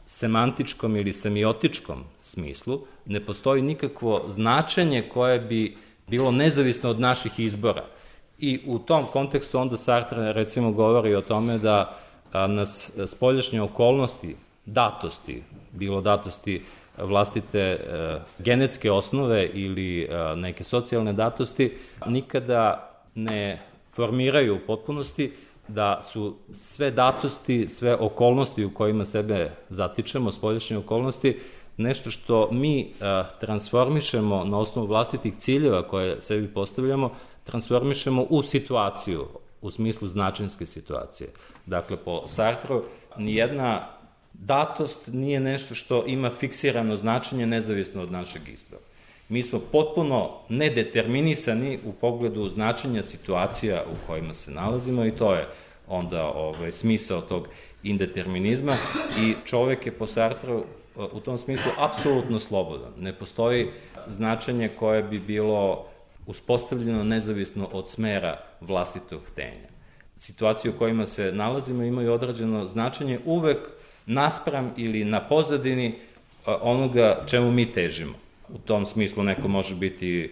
semantičkom 0.06 0.96
ili 0.96 1.14
semiotičkom 1.14 2.04
smislu 2.20 2.82
ne 3.06 3.26
postoji 3.26 3.62
nikakvo 3.62 4.24
značenje 4.28 5.10
koje 5.14 5.40
bi 5.40 5.78
bilo 6.08 6.32
nezavisno 6.32 6.90
od 6.90 7.00
naših 7.00 7.40
izbora. 7.40 7.86
I 8.40 8.60
u 8.66 8.80
tom 8.80 9.06
kontekstu 9.06 9.60
onda 9.60 9.78
Sartre 9.78 10.34
recimo 10.34 10.72
govori 10.72 11.16
o 11.16 11.22
tome 11.22 11.58
da 11.58 12.00
nas 12.34 12.92
spoljašnje 13.08 13.62
okolnosti, 13.62 14.36
datosti, 14.74 15.44
bilo 15.72 16.02
datosti 16.02 16.62
vlastite 16.98 17.60
e, 17.60 17.78
genetske 18.40 18.92
osnove 18.92 19.46
ili 19.54 20.04
e, 20.04 20.36
neke 20.36 20.64
socijalne 20.64 21.14
datosti, 21.14 21.74
nikada 22.06 22.92
ne 23.16 23.62
formiraju 23.92 24.56
u 24.56 24.60
potpunosti 24.68 25.32
da 25.68 26.02
su 26.02 26.38
sve 26.54 26.92
datosti, 26.92 27.68
sve 27.68 27.96
okolnosti 27.96 28.66
u 28.66 28.74
kojima 28.74 29.06
sebe 29.06 29.52
zatičemo, 29.70 30.32
spoljašnje 30.32 30.78
okolnosti, 30.78 31.40
nešto 31.78 32.12
što 32.12 32.50
mi 32.52 32.94
a, 33.02 33.24
transformišemo 33.40 34.44
na 34.46 34.58
osnovu 34.58 34.88
vlastitih 34.88 35.36
ciljeva 35.36 35.88
koje 35.88 36.22
sebi 36.22 36.48
postavljamo, 36.48 37.12
transformišemo 37.44 38.26
u 38.30 38.44
situaciju, 38.44 39.28
u 39.62 39.72
smislu 39.72 40.08
značinske 40.08 40.66
situacije. 40.66 41.30
Dakle, 41.66 41.98
po 41.98 42.28
Sartru, 42.28 42.84
nijedna 43.18 43.99
datost 44.34 45.08
nije 45.08 45.40
nešto 45.40 45.76
što 45.76 46.04
ima 46.08 46.30
fiksirano 46.30 46.98
značenje 46.98 47.46
nezavisno 47.46 48.02
od 48.02 48.12
našeg 48.12 48.42
izbora. 48.50 48.82
Mi 49.30 49.44
smo 49.44 49.60
potpuno 49.60 50.32
nedeterminisani 50.50 51.80
u 51.86 51.94
pogledu 51.94 52.50
značenja 52.50 53.04
situacija 53.04 53.84
u 53.92 54.08
kojima 54.08 54.34
se 54.34 54.52
nalazimo 54.52 55.06
i 55.06 55.12
to 55.12 55.34
je 55.34 55.48
onda 55.88 56.26
ovaj, 56.26 56.72
smisao 56.72 57.22
tog 57.22 57.48
indeterminizma 57.84 58.76
i 59.20 59.34
čovek 59.46 59.86
je 59.86 59.92
po 59.92 60.08
Sartru 60.08 60.64
u 60.96 61.20
tom 61.20 61.38
smislu 61.38 61.72
apsolutno 61.78 62.40
slobodan. 62.40 62.92
Ne 62.98 63.14
postoji 63.14 63.68
značenje 64.08 64.70
koje 64.80 65.04
bi 65.04 65.20
bilo 65.20 65.86
uspostavljeno 66.26 67.04
nezavisno 67.04 67.70
od 67.72 67.90
smera 67.90 68.40
vlastitog 68.62 69.22
htenja. 69.32 69.70
Situacije 70.16 70.72
u 70.72 70.78
kojima 70.78 71.06
se 71.06 71.32
nalazimo 71.32 71.84
imaju 71.84 72.14
određeno 72.14 72.68
značenje 72.68 73.20
uvek 73.26 73.58
naspram 74.10 74.74
ili 74.78 75.06
na 75.06 75.22
pozadini 75.22 75.96
onoga 76.46 77.24
čemu 77.28 77.52
mi 77.52 77.72
težimo. 77.72 78.14
U 78.50 78.58
tom 78.58 78.86
smislu 78.86 79.24
neko 79.24 79.48
može 79.48 79.76
biti 79.76 80.32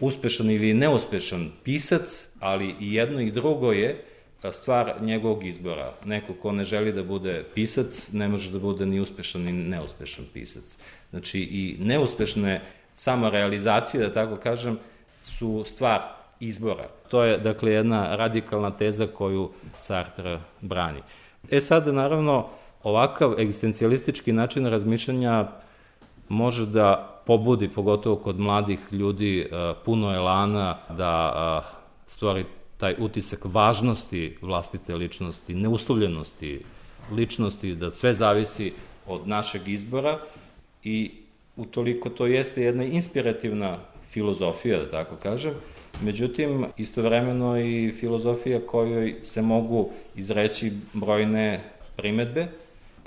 uspešan 0.00 0.50
ili 0.50 0.74
neuspešan 0.74 1.50
pisac, 1.64 2.26
ali 2.40 2.74
i 2.80 2.94
jedno 2.94 3.20
i 3.20 3.30
drugo 3.30 3.72
je 3.72 4.04
stvar 4.52 4.94
njegovog 5.02 5.46
izbora. 5.46 5.94
Neko 6.04 6.34
ko 6.34 6.52
ne 6.52 6.64
želi 6.64 6.92
da 6.92 7.02
bude 7.02 7.44
pisac, 7.54 8.08
ne 8.12 8.28
može 8.28 8.50
da 8.52 8.58
bude 8.58 8.86
ni 8.86 9.00
uspešan 9.00 9.42
ni 9.42 9.52
neuspešan 9.52 10.24
pisac. 10.32 10.76
Znači 11.10 11.40
i 11.40 11.76
neuspešne 11.80 12.60
samorealizacije, 12.94 14.02
da 14.02 14.14
tako 14.14 14.36
kažem, 14.36 14.78
su 15.22 15.64
stvar 15.66 16.00
izbora. 16.40 16.88
To 17.08 17.24
je, 17.24 17.38
dakle, 17.38 17.72
jedna 17.72 18.16
radikalna 18.16 18.70
teza 18.70 19.06
koju 19.06 19.50
Sartre 19.72 20.40
brani. 20.60 21.02
E 21.50 21.60
sad, 21.60 21.94
naravno, 21.94 22.48
ovakav 22.82 23.40
egzistencijalistički 23.40 24.32
način 24.32 24.66
razmišljanja 24.66 25.48
može 26.28 26.66
da 26.66 27.20
pobudi, 27.26 27.68
pogotovo 27.68 28.16
kod 28.16 28.38
mladih 28.40 28.78
ljudi, 28.92 29.40
e, 29.40 29.74
puno 29.84 30.14
elana 30.14 30.76
da 30.96 31.12
e, 31.64 31.78
stvori 32.06 32.44
taj 32.76 32.94
utisak 32.98 33.40
važnosti 33.44 34.36
vlastite 34.42 34.94
ličnosti, 34.94 35.54
neuslovljenosti 35.54 36.60
ličnosti, 37.12 37.74
da 37.74 37.90
sve 37.90 38.12
zavisi 38.12 38.72
od 39.06 39.28
našeg 39.28 39.68
izbora 39.68 40.18
i 40.84 41.10
utoliko 41.56 42.08
to 42.08 42.26
jeste 42.26 42.62
jedna 42.62 42.84
inspirativna 42.84 43.78
filozofija, 44.10 44.78
da 44.78 44.90
tako 44.90 45.16
kažem, 45.16 45.54
međutim, 46.02 46.66
istovremeno 46.76 47.60
i 47.60 47.92
filozofija 47.92 48.60
kojoj 48.66 49.16
se 49.22 49.42
mogu 49.42 49.90
izreći 50.16 50.72
brojne 50.92 51.72
primetbe, 51.96 52.46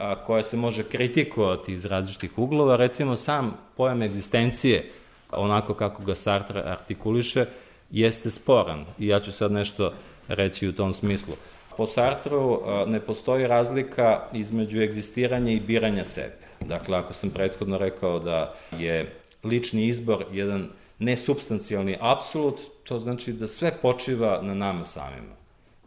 a, 0.01 0.15
koja 0.25 0.43
se 0.43 0.57
može 0.57 0.83
kritikovati 0.83 1.73
iz 1.73 1.85
različitih 1.85 2.37
uglova, 2.37 2.75
recimo 2.75 3.15
sam 3.15 3.57
pojam 3.77 4.01
egzistencije, 4.01 4.91
onako 5.31 5.73
kako 5.73 6.03
ga 6.03 6.15
Sartre 6.15 6.61
artikuliše, 6.65 7.45
jeste 7.91 8.29
sporan 8.29 8.85
i 8.99 9.07
ja 9.07 9.19
ću 9.19 9.31
sad 9.31 9.51
nešto 9.51 9.93
reći 10.27 10.67
u 10.67 10.73
tom 10.73 10.93
smislu. 10.93 11.33
Po 11.77 11.87
Sartru 11.87 12.61
ne 12.87 12.99
postoji 12.99 13.47
razlika 13.47 14.21
između 14.33 14.81
egzistiranja 14.81 15.51
i 15.51 15.59
biranja 15.59 16.05
sebe. 16.05 16.37
Dakle, 16.59 16.97
ako 16.97 17.13
sam 17.13 17.29
prethodno 17.29 17.77
rekao 17.77 18.19
da 18.19 18.55
je 18.71 19.15
lični 19.43 19.87
izbor 19.87 20.25
jedan 20.31 20.69
nesubstancijalni 20.99 21.97
apsolut, 21.99 22.61
to 22.83 22.99
znači 22.99 23.33
da 23.33 23.47
sve 23.47 23.71
počiva 23.81 24.39
na 24.41 24.53
nama 24.53 24.85
samima. 24.85 25.35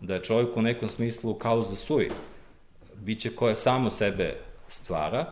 Da 0.00 0.14
je 0.14 0.22
čovjek 0.22 0.56
u 0.56 0.62
nekom 0.62 0.88
smislu 0.88 1.38
za 1.42 1.76
sui, 1.76 2.10
biće 2.96 3.30
koje 3.30 3.54
samo 3.54 3.90
sebe 3.90 4.36
stvara, 4.68 5.26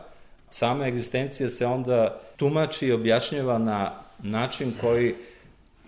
sama 0.49 0.87
egzistencija 0.87 1.49
se 1.49 1.65
onda 1.65 2.19
tumači 2.37 2.87
i 2.87 2.91
objašnjava 2.91 3.57
na 3.57 3.91
način 4.19 4.73
koji 4.81 5.15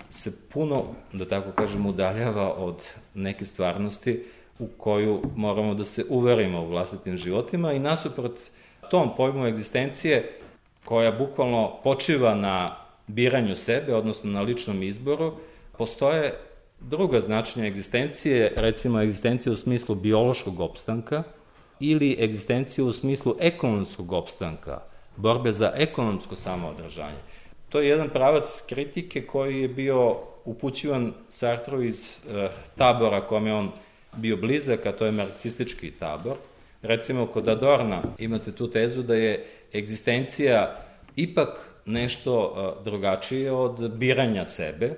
se 0.09 0.31
puno, 0.49 0.83
da 1.13 1.27
tako 1.27 1.51
kažem, 1.51 1.85
udaljava 1.85 2.53
od 2.53 2.83
neke 3.13 3.45
stvarnosti 3.45 4.23
u 4.59 4.67
koju 4.77 5.21
moramo 5.35 5.73
da 5.73 5.83
se 5.83 6.05
uverimo 6.09 6.61
u 6.61 6.67
vlastitim 6.69 7.17
životima 7.17 7.73
i 7.73 7.79
nasuprot 7.79 8.39
tom 8.91 9.15
pojmu 9.17 9.47
egzistencije 9.47 10.39
koja 10.85 11.11
bukvalno 11.11 11.79
počiva 11.83 12.35
na 12.35 12.75
biranju 13.07 13.55
sebe, 13.55 13.95
odnosno 13.95 14.31
na 14.31 14.41
ličnom 14.41 14.83
izboru, 14.83 15.33
postoje 15.77 16.39
druga 16.79 17.19
značenja 17.19 17.67
egzistencije, 17.67 18.53
recimo 18.57 19.01
egzistencija 19.01 19.53
u 19.53 19.55
smislu 19.55 19.95
biološkog 19.95 20.59
opstanka 20.59 21.23
ili 21.79 22.17
egzistencija 22.19 22.85
u 22.85 22.93
smislu 22.93 23.35
ekonomskog 23.39 24.11
opstanka, 24.11 24.79
borbe 25.15 25.51
za 25.51 25.71
ekonomsko 25.75 26.35
samoodražanje. 26.35 27.17
To 27.69 27.79
je 27.79 27.89
jedan 27.89 28.09
pravac 28.09 28.63
kritike 28.69 29.25
koji 29.27 29.61
je 29.61 29.67
bio 29.67 30.17
upućivan 30.45 31.13
Sartru 31.29 31.83
iz 31.83 32.17
e, 32.29 32.49
tabora 32.75 33.21
kome 33.21 33.53
on 33.53 33.71
bio 34.17 34.38
blizak, 34.38 34.85
a 34.85 34.91
to 34.91 35.05
je 35.05 35.11
marksistički 35.11 35.91
tabor. 35.91 36.35
Recimo, 36.81 37.27
kod 37.27 37.47
Adorna 37.47 38.01
imate 38.17 38.51
tu 38.51 38.71
tezu 38.71 39.03
da 39.03 39.15
je 39.15 39.45
egzistencija 39.73 40.75
ipak 41.15 41.71
nešto 41.85 42.53
e, 42.55 42.83
drugačije 42.83 43.51
od 43.51 43.91
biranja 43.91 44.45
sebe, 44.45 44.95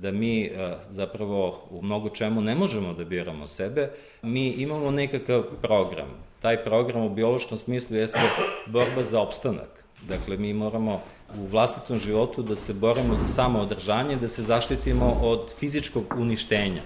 da 0.00 0.12
mi 0.12 0.44
e, 0.44 0.76
zapravo 0.90 1.60
u 1.70 1.82
mnogo 1.82 2.08
čemu 2.08 2.40
ne 2.40 2.54
možemo 2.54 2.92
da 2.92 3.04
biramo 3.04 3.48
sebe, 3.48 3.90
mi 4.22 4.48
imamo 4.48 4.90
nekakav 4.90 5.42
program. 5.62 6.08
Taj 6.42 6.64
program 6.64 7.02
u 7.02 7.14
biološkom 7.14 7.58
smislu 7.58 7.96
jeste 7.96 8.20
borba 8.66 9.02
za 9.02 9.20
opstanak. 9.20 9.84
Dakle, 10.08 10.36
mi 10.36 10.52
moramo 10.52 11.00
u 11.38 11.46
vlastitom 11.46 11.98
životu 11.98 12.42
da 12.42 12.56
se 12.56 12.74
borimo 12.74 13.14
za 13.14 13.26
samoodržanje, 13.26 14.16
da 14.16 14.28
se 14.28 14.42
zaštitimo 14.42 15.18
od 15.22 15.54
fizičkog 15.58 16.04
uništenja. 16.18 16.82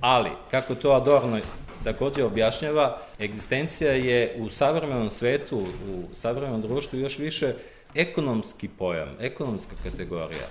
Ali, 0.00 0.30
kako 0.50 0.74
to 0.74 0.92
Adorno 0.92 1.38
takođe 1.84 2.24
objašnjava, 2.24 2.98
egzistencija 3.20 3.92
je 3.92 4.36
u 4.38 4.50
savremenom 4.50 5.10
svetu, 5.10 5.58
u 5.58 6.14
savremenom 6.14 6.62
društvu 6.62 6.98
još 6.98 7.18
više 7.18 7.54
ekonomski 7.94 8.68
pojam, 8.68 9.08
ekonomska 9.20 9.74
kategorija. 9.84 10.48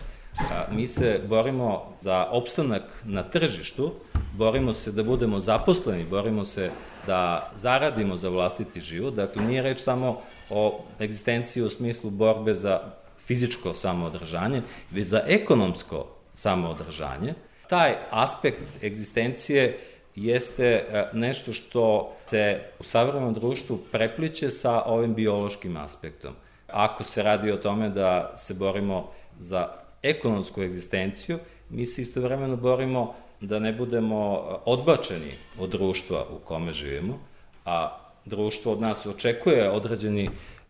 Mi 0.72 0.88
se 0.88 1.22
borimo 1.28 1.98
za 2.02 2.28
opstanak 2.32 2.84
na 3.06 3.24
tržištu, 3.24 3.92
borimo 4.34 4.74
se 4.74 4.92
da 4.92 5.04
budemo 5.04 5.40
zaposleni, 5.40 6.06
borimo 6.06 6.46
se 6.46 6.72
da 7.08 7.52
zaradimo 7.56 8.18
za 8.18 8.30
vlastiti 8.30 8.82
život, 8.82 9.14
dakle 9.14 9.42
nije 9.42 9.64
reč 9.64 9.80
samo 9.80 10.22
o 10.50 10.84
egzistenciji 11.02 11.64
u 11.64 11.70
smislu 11.70 12.10
borbe 12.10 12.54
za 12.54 12.80
fizičko 13.20 13.74
samoodržanje, 13.74 14.62
već 14.92 15.08
za 15.08 15.22
ekonomsko 15.28 16.08
samoodržanje. 16.34 17.34
Taj 17.70 17.96
aspekt 18.10 18.84
egzistencije 18.84 19.80
jeste 20.16 20.66
e, 20.66 21.10
nešto 21.14 21.54
što 21.54 22.14
se 22.26 22.62
u 22.80 22.84
savremenom 22.84 23.34
društvu 23.34 23.78
prepliče 23.92 24.50
sa 24.50 24.82
ovim 24.86 25.14
biološkim 25.14 25.78
aspektom. 25.78 26.34
Ako 26.68 27.04
se 27.04 27.24
radi 27.24 27.52
o 27.52 27.58
tome 27.58 27.90
da 27.90 28.34
se 28.36 28.54
borimo 28.54 29.12
za 29.40 29.68
ekonomsku 30.10 30.62
egzistenciju, 30.62 31.40
mi 31.70 31.86
se 31.86 32.02
istovremeno 32.02 32.56
borimo 32.56 33.14
da 33.42 33.60
ne 33.60 33.74
budemo 33.74 34.36
e, 34.36 34.56
odbačeni 34.66 35.38
od 35.60 35.70
društva 35.70 36.26
u 36.36 36.40
kome 36.46 36.72
živimo, 36.72 37.20
a 37.66 37.98
društvo 38.26 38.72
od 38.72 38.82
nas 38.82 39.06
očekuje 39.06 39.70
određeni 39.70 40.30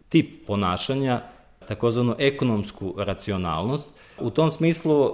tip 0.10 0.48
ponašanja 0.48 1.22
takozvanu 1.68 2.16
ekonomsku 2.18 2.94
racionalnost. 2.98 3.90
U 4.20 4.30
tom 4.30 4.52
smislu, 4.52 5.06
uh, 5.06 5.12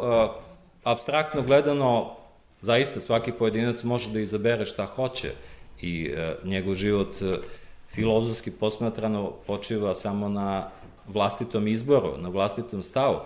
abstraktno 0.83 1.41
gledano, 1.41 2.15
zaista 2.61 2.99
svaki 2.99 3.31
pojedinac 3.31 3.83
može 3.83 4.11
da 4.11 4.19
izabere 4.19 4.65
šta 4.65 4.85
hoće 4.85 5.31
i 5.81 6.11
uh, 6.11 6.47
njegov 6.47 6.75
život 6.75 7.21
uh, 7.21 7.35
filozofski 7.89 8.51
posmatrano 8.51 9.31
počiva 9.47 9.93
samo 9.93 10.29
na 10.29 10.69
vlastitom 11.07 11.67
izboru, 11.67 12.17
na 12.17 12.29
vlastitom 12.29 12.83
stavu. 12.83 13.19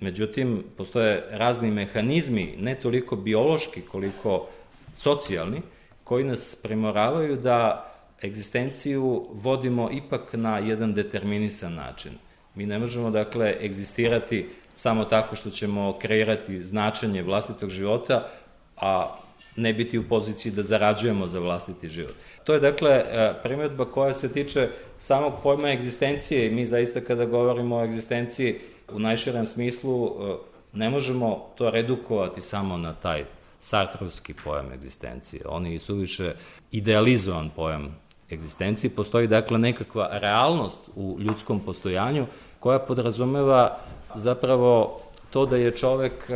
Međutim, 0.00 0.64
postoje 0.76 1.24
razni 1.30 1.70
mehanizmi, 1.70 2.54
ne 2.58 2.74
toliko 2.74 3.16
biološki 3.16 3.80
koliko 3.80 4.46
socijalni, 4.92 5.62
koji 6.04 6.24
nas 6.24 6.56
primoravaju 6.62 7.36
da 7.36 7.86
egzistenciju 8.24 9.26
vodimo 9.32 9.90
ipak 9.92 10.32
na 10.32 10.58
jedan 10.58 10.94
determinisan 10.94 11.74
način. 11.74 12.12
Mi 12.54 12.66
ne 12.66 12.78
možemo, 12.78 13.10
dakle, 13.10 13.56
egzistirati 13.60 14.48
samo 14.74 15.04
tako 15.04 15.36
što 15.36 15.50
ćemo 15.50 15.98
kreirati 15.98 16.64
značenje 16.64 17.22
vlastitog 17.22 17.70
života, 17.70 18.28
a 18.76 19.16
ne 19.56 19.72
biti 19.72 19.98
u 19.98 20.08
poziciji 20.08 20.52
da 20.52 20.62
zarađujemo 20.62 21.26
za 21.26 21.38
vlastiti 21.38 21.88
život. 21.88 22.14
To 22.44 22.54
je, 22.54 22.60
dakle, 22.60 22.90
e, 22.90 23.34
primjedba 23.42 23.84
koja 23.84 24.12
se 24.12 24.32
tiče 24.32 24.68
samog 24.98 25.32
pojma 25.42 25.70
egzistencije 25.70 26.46
i 26.46 26.50
mi 26.50 26.66
zaista 26.66 27.00
kada 27.00 27.24
govorimo 27.24 27.76
o 27.76 27.84
egzistenciji 27.84 28.60
u 28.92 28.98
najširem 28.98 29.46
smislu 29.46 30.06
e, 30.06 30.34
ne 30.72 30.90
možemo 30.90 31.46
to 31.54 31.70
redukovati 31.70 32.42
samo 32.42 32.76
na 32.76 32.92
taj 32.92 33.24
sartrovski 33.58 34.34
pojam 34.44 34.72
egzistencije. 34.72 35.42
On 35.48 35.66
je 35.66 35.78
suviše 35.78 36.34
idealizovan 36.72 37.50
pojam 37.56 37.96
egzistencije. 38.32 38.90
Postoji 38.90 39.26
dakle 39.26 39.58
nekakva 39.58 40.08
realnost 40.12 40.90
u 40.96 41.16
ljudskom 41.20 41.60
postojanju 41.60 42.26
koja 42.60 42.78
podrazumeva 42.78 43.78
zapravo 44.14 45.00
to 45.30 45.46
da 45.46 45.56
je 45.56 45.76
čovek 45.76 46.30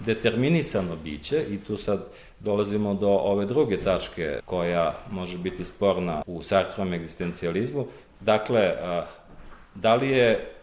determinisano 0.00 0.96
biće 1.04 1.44
i 1.50 1.58
tu 1.58 1.76
sad 1.76 2.04
dolazimo 2.40 2.94
do 2.94 3.08
ove 3.08 3.46
druge 3.46 3.76
tačke 3.76 4.40
koja 4.44 4.94
može 5.10 5.38
biti 5.38 5.64
sporna 5.64 6.22
u 6.26 6.42
Sartrovom 6.42 6.92
egzistencijalizmu. 6.92 7.86
Dakle, 8.20 8.72
da 9.74 9.94
li 9.94 10.08
je 10.08 10.55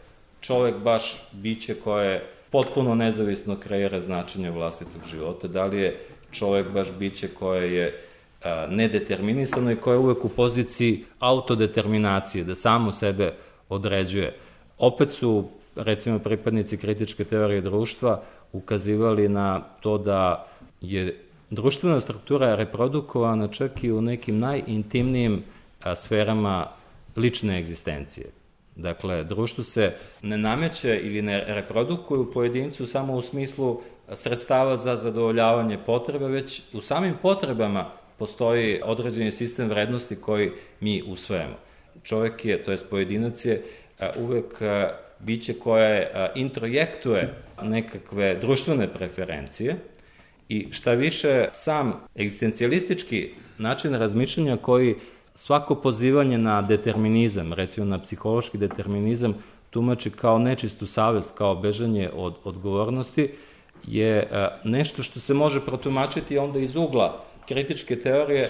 čovek 0.44 0.76
baš 0.78 1.22
biće 1.32 1.76
koje 1.76 2.28
potpuno 2.50 2.96
nezavisno 2.96 3.56
kreira 3.60 4.02
značenje 4.02 4.52
vlastitog 4.52 5.02
života, 5.12 5.48
da 5.48 5.66
li 5.66 5.80
je 5.82 6.00
čovek 6.32 6.70
baš 6.70 6.88
biće 7.00 7.28
koje 7.28 7.74
je 7.76 8.04
nedeterminisano 8.70 9.72
i 9.72 9.76
koje 9.76 9.96
je 9.96 10.00
uvek 10.00 10.26
u 10.26 10.30
poziciji 10.30 11.06
autodeterminacije, 11.20 12.44
da 12.44 12.56
samo 12.56 12.92
sebe 12.92 13.34
određuje. 13.70 14.36
Opet 14.78 15.12
su, 15.12 15.48
recimo, 15.76 16.20
pripadnici 16.20 16.78
kritičke 16.78 17.24
teorije 17.24 17.62
društva 17.62 18.22
ukazivali 18.52 19.30
na 19.30 19.60
to 19.82 19.98
da 19.98 20.48
je 20.82 21.20
društvena 21.50 22.00
struktura 22.00 22.56
reprodukovana 22.56 23.48
čak 23.48 23.84
i 23.84 23.92
u 23.92 24.02
nekim 24.02 24.40
najintimnijim 24.40 25.44
sferama 25.96 26.68
lične 27.16 27.60
egzistencije. 27.60 28.43
Dakle, 28.76 29.24
društvo 29.24 29.64
se 29.64 29.94
ne 30.22 30.38
nameće 30.38 31.00
ili 31.04 31.22
ne 31.22 31.44
reprodukuje 31.48 32.20
u 32.20 32.32
pojedincu 32.32 32.88
samo 32.88 33.14
u 33.14 33.22
smislu 33.22 33.82
sredstava 34.14 34.78
za 34.78 34.96
zadovoljavanje 34.96 35.78
potreba, 35.86 36.28
već 36.28 36.62
u 36.74 36.82
samim 36.82 37.14
potrebama 37.22 37.92
postoji 38.18 38.82
određeni 38.84 39.32
sistem 39.32 39.70
vrednosti 39.70 40.16
koji 40.16 40.52
mi 40.80 41.04
usvojamo. 41.08 41.56
Čovek 42.04 42.46
je, 42.46 42.64
to 42.64 42.72
je 42.72 42.78
pojedinac 42.90 43.46
je, 43.46 43.64
uvek 44.18 44.62
biće 45.20 45.54
koje 45.54 46.12
introjektuje 46.36 47.34
nekakve 47.64 48.36
društvene 48.36 48.94
preferencije 48.94 49.76
i 50.50 50.68
šta 50.72 50.94
više 50.94 51.48
sam 51.54 51.94
egzistencijalistički 52.20 53.30
način 53.58 53.94
razmišljanja 53.94 54.58
koji 54.58 54.96
svako 55.34 55.76
pozivanje 55.76 56.38
na 56.38 56.62
determinizam, 56.62 57.54
recimo 57.54 57.86
na 57.86 58.00
psihološki 58.00 58.58
determinizam, 58.58 59.44
tumači 59.70 60.12
kao 60.12 60.40
nečistu 60.40 60.88
savest, 60.88 61.38
kao 61.38 61.56
bežanje 61.56 62.10
od 62.16 62.36
odgovornosti, 62.44 63.32
je 63.88 64.30
nešto 64.64 65.04
što 65.04 65.20
se 65.20 65.34
može 65.34 65.66
protumačiti 65.66 66.38
onda 66.38 66.60
iz 66.60 66.76
ugla 66.76 67.24
kritičke 67.48 68.00
teorije 68.00 68.50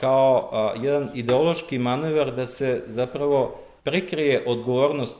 kao 0.00 0.50
jedan 0.82 1.08
ideološki 1.14 1.78
manevar 1.78 2.34
da 2.34 2.46
se 2.46 2.82
zapravo 2.86 3.60
prikrije 3.84 4.44
odgovornost 4.46 5.16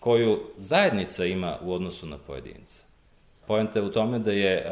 koju 0.00 0.38
zajednica 0.56 1.24
ima 1.24 1.56
u 1.62 1.72
odnosu 1.72 2.06
na 2.06 2.18
pojedinca. 2.18 2.82
Pojenta 3.46 3.78
je 3.78 3.84
u 3.84 3.92
tome 3.92 4.18
da 4.18 4.32
je 4.32 4.66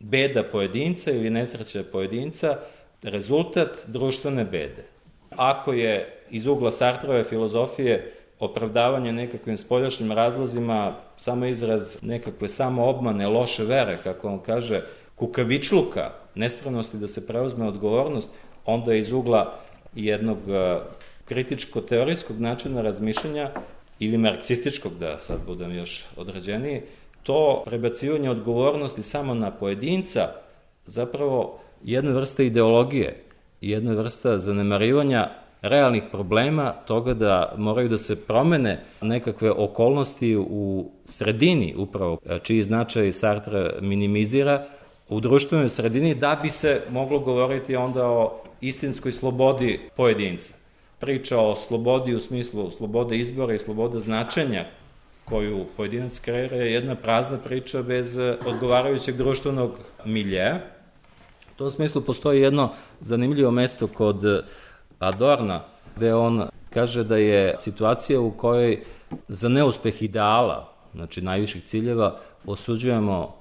beda 0.00 0.42
pojedinca 0.42 1.10
ili 1.10 1.30
nesreća 1.30 1.84
pojedinca 1.92 2.58
rezultat 3.02 3.84
društvene 3.86 4.44
bede. 4.44 4.84
Ako 5.30 5.72
je 5.72 6.22
iz 6.30 6.46
ugla 6.46 6.70
Sartrove 6.70 7.24
filozofije 7.24 8.12
opravdavanje 8.40 9.12
nekakvim 9.12 9.56
spoljašnjim 9.56 10.12
razlozima 10.12 10.96
samo 11.16 11.46
izraz 11.46 11.98
nekakve 12.02 12.48
samoobmane, 12.48 13.28
loše 13.28 13.64
vere, 13.64 13.98
kako 14.04 14.28
on 14.28 14.38
kaže, 14.38 14.82
kukavičluka, 15.14 16.10
nespravnosti 16.34 16.96
da 16.96 17.08
se 17.08 17.26
preuzme 17.26 17.68
odgovornost, 17.68 18.30
onda 18.64 18.94
iz 18.94 19.12
ugla 19.12 19.58
jednog 19.94 20.38
kritičko-teorijskog 21.24 22.40
načina 22.40 22.82
razmišljanja 22.82 23.50
ili 23.98 24.18
marksističkog, 24.18 24.92
da 24.98 25.18
sad 25.18 25.38
budem 25.46 25.74
još 25.74 26.06
određeniji, 26.16 26.82
to 27.22 27.62
prebacivanje 27.64 28.30
odgovornosti 28.30 29.02
samo 29.02 29.34
na 29.34 29.50
pojedinca 29.50 30.28
zapravo 30.84 31.60
jedna 31.84 32.12
vrsta 32.12 32.42
ideologije, 32.42 33.24
jedna 33.60 33.92
vrsta 33.92 34.38
zanemarivanja 34.38 35.30
realnih 35.62 36.02
problema 36.10 36.70
toga 36.70 37.14
da 37.14 37.54
moraju 37.56 37.88
da 37.88 37.96
se 37.96 38.16
promene 38.16 38.80
nekakve 39.00 39.50
okolnosti 39.50 40.36
u 40.36 40.90
sredini 41.04 41.74
upravo, 41.76 42.18
čiji 42.42 42.62
značaj 42.62 43.12
Sartre 43.12 43.70
minimizira, 43.80 44.66
u 45.08 45.20
društvenoj 45.20 45.68
sredini 45.68 46.14
da 46.14 46.40
bi 46.42 46.50
se 46.50 46.80
moglo 46.90 47.18
govoriti 47.18 47.76
onda 47.76 48.08
o 48.08 48.42
istinskoj 48.60 49.12
slobodi 49.12 49.80
pojedinca. 49.96 50.54
Priča 50.98 51.40
o 51.40 51.56
slobodi 51.56 52.14
u 52.14 52.20
smislu 52.20 52.70
slobode 52.70 53.16
izbora 53.16 53.54
i 53.54 53.58
slobode 53.58 53.98
značenja 53.98 54.64
koju 55.24 55.64
pojedinac 55.76 56.18
kreira 56.18 56.56
je 56.56 56.72
jedna 56.72 56.94
prazna 56.94 57.38
priča 57.38 57.82
bez 57.82 58.18
odgovarajućeg 58.46 59.16
društvenog 59.16 59.78
miljeja. 60.04 60.60
U 61.56 61.58
tom 61.58 61.70
smislu 61.70 62.00
postoji 62.00 62.40
jedno 62.40 62.70
zanimljivo 63.00 63.50
mesto 63.50 63.86
kod 63.86 64.44
Adorna, 64.98 65.60
gde 65.96 66.14
on 66.14 66.48
kaže 66.70 67.04
da 67.04 67.16
je 67.16 67.56
situacija 67.56 68.20
u 68.20 68.30
kojoj 68.30 68.82
za 69.28 69.48
neuspeh 69.48 70.02
ideala, 70.02 70.72
znači 70.94 71.22
najviših 71.22 71.64
ciljeva, 71.64 72.18
osuđujemo 72.46 73.34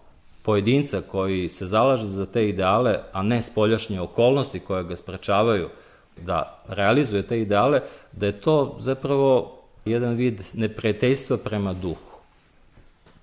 pojedinca 0.43 1.01
koji 1.01 1.49
se 1.49 1.65
zalaže 1.65 2.07
za 2.07 2.25
te 2.25 2.49
ideale, 2.49 2.99
a 3.13 3.23
ne 3.23 3.41
spoljašnje 3.41 4.01
okolnosti 4.01 4.59
koje 4.59 4.83
ga 4.83 4.95
sprečavaju 4.95 5.69
da 6.17 6.63
realizuje 6.67 7.27
te 7.27 7.41
ideale, 7.41 7.81
da 8.11 8.25
je 8.25 8.41
to 8.41 8.77
zapravo 8.79 9.59
jedan 9.85 10.13
vid 10.13 10.41
neprijateljstva 10.53 11.37
prema 11.37 11.73
duhu, 11.73 12.14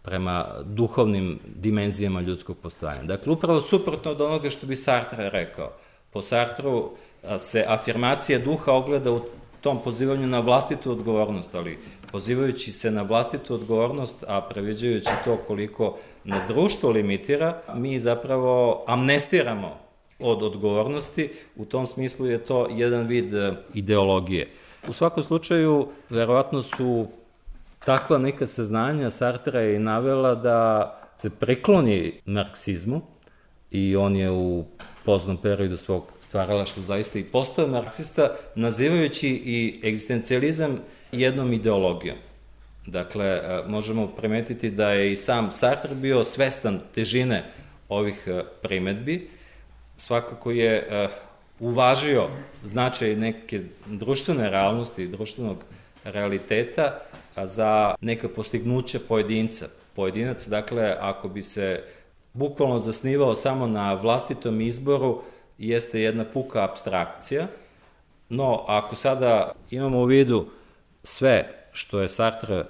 prema 0.03 0.47
duhovnim 0.65 1.38
dimenzijama 1.57 2.21
ljudskog 2.21 2.57
postojanja. 2.62 3.03
Dakle, 3.03 3.33
upravo 3.33 3.61
suprotno 3.61 4.11
od 4.11 4.21
onoga 4.21 4.51
što 4.51 4.67
bi 4.67 4.77
Sartre 4.77 5.31
rekao. 5.31 5.73
Po 6.11 6.23
Sartru 6.23 6.91
se 7.38 7.65
afirmacija 7.69 8.38
duha 8.38 8.73
ogleda 8.73 9.12
u 9.12 9.21
tom 9.61 9.79
pozivanju 9.85 10.27
na 10.27 10.41
vlastitu 10.41 10.91
odgovornost, 10.93 11.55
ali 11.55 11.79
pozivajući 12.12 12.73
se 12.73 12.91
na 12.91 13.03
vlastitu 13.03 13.55
odgovornost, 13.55 14.25
a 14.29 14.41
previđajući 14.41 15.11
to 15.25 15.37
koliko 15.47 15.99
nas 16.25 16.47
društvo 16.49 16.91
limitira, 16.91 17.62
mi 17.75 17.99
zapravo 17.99 18.85
amnestiramo 18.87 19.79
od 20.19 20.43
odgovornosti, 20.43 21.31
u 21.57 21.65
tom 21.65 21.87
smislu 21.87 22.27
je 22.27 22.38
to 22.38 22.69
jedan 22.71 23.07
vid 23.07 23.35
e, 23.35 23.55
ideologije. 23.75 24.51
U 24.88 24.93
svakom 24.93 25.25
slučaju, 25.25 25.88
verovatno 26.11 26.62
su 26.62 27.07
takva 27.85 28.18
neka 28.18 28.47
saznanja 28.47 29.11
Sartra 29.11 29.61
je 29.61 29.79
navela 29.79 30.35
da 30.35 30.99
se 31.16 31.31
prekloni 31.31 32.21
marksizmu 32.25 33.03
i 33.71 33.97
on 33.97 34.16
je 34.16 34.31
u 34.31 34.64
poznom 35.05 35.37
periodu 35.37 35.77
svog 35.77 36.05
stvaralaštva 36.21 36.83
zaista 36.83 37.18
i 37.18 37.25
postoje 37.25 37.68
marksista, 37.68 38.29
nazivajući 38.55 39.29
i 39.29 39.81
egzistencijalizam 39.85 40.79
jednom 41.12 41.53
ideologijom. 41.53 42.16
Dakle, 42.87 43.27
e, 43.27 43.62
možemo 43.66 44.07
primetiti 44.07 44.71
da 44.71 44.90
je 44.90 45.12
i 45.12 45.16
sam 45.16 45.53
Sartre 45.53 45.95
bio 45.95 46.25
svestan 46.25 46.81
težine 46.95 47.45
ovih 47.88 48.25
e, 48.27 48.42
primetbi, 48.62 49.31
svakako 49.97 50.51
je 50.51 50.77
e, 50.77 51.09
uvažio 51.61 52.29
značaj 52.62 53.16
neke 53.16 53.62
društvene 53.87 54.51
realnosti, 54.51 55.09
društvenog 55.09 55.64
realiteta 56.05 56.99
za 57.37 57.95
neka 58.01 58.29
postignuća 58.29 58.99
pojedinca. 59.09 59.66
Pojedinac, 59.97 60.47
dakle, 60.47 60.97
ako 61.01 61.29
bi 61.29 61.42
se 61.42 61.85
bukvalno 62.33 62.79
zasnivao 62.79 63.35
samo 63.35 63.66
na 63.66 63.95
vlastitom 63.95 64.61
izboru, 64.61 65.23
jeste 65.59 66.01
jedna 66.01 66.25
puka 66.25 66.64
abstrakcija, 66.64 67.47
No, 68.33 68.64
ako 68.66 68.97
sada 68.97 69.53
imamo 69.71 69.99
u 70.01 70.05
vidu 70.05 70.47
sve 71.03 71.66
što 71.73 72.01
je 72.01 72.09
Sartre 72.09 72.64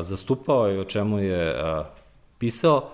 zastupao 0.00 0.72
i 0.72 0.78
o 0.78 0.84
čemu 0.84 1.18
je 1.18 1.54
pisao, 2.38 2.90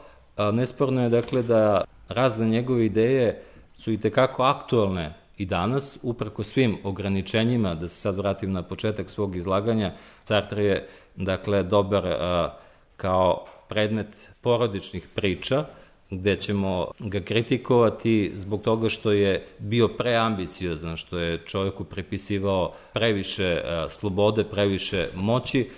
nesporno 0.53 1.03
je 1.03 1.09
dakle 1.09 1.43
da 1.43 1.85
razne 2.09 2.49
njegove 2.49 2.87
ideje 2.87 3.43
su 3.79 3.93
i 3.93 4.01
tekako 4.01 4.43
aktualne 4.43 5.15
i 5.39 5.47
danas, 5.47 5.99
uprako 6.03 6.45
svim 6.45 6.79
ograničenjima, 6.85 7.75
da 7.75 7.89
se 7.89 8.01
sad 8.01 8.17
vratim 8.17 8.53
na 8.53 8.63
početak 8.63 9.11
svog 9.11 9.37
izlaganja, 9.37 9.95
Sartre 10.25 10.65
je, 10.65 10.89
dakle, 11.17 11.63
dobar 11.63 12.07
a, 12.07 12.55
kao 12.97 13.47
predmet 13.69 14.31
porodičnih 14.41 15.09
priča, 15.15 15.65
gde 16.11 16.37
ćemo 16.37 16.87
ga 16.99 17.21
kritikovati 17.21 18.33
zbog 18.35 18.63
toga 18.63 18.89
što 18.89 19.13
je 19.13 19.47
bio 19.59 19.89
preambiciozan, 19.89 20.97
što 20.97 21.19
je 21.19 21.39
čovjeku 21.47 21.85
prepisivao 21.85 22.73
previše 22.93 23.63
a, 23.65 23.87
slobode, 23.89 24.45
previše 24.45 25.09
moći, 25.15 25.69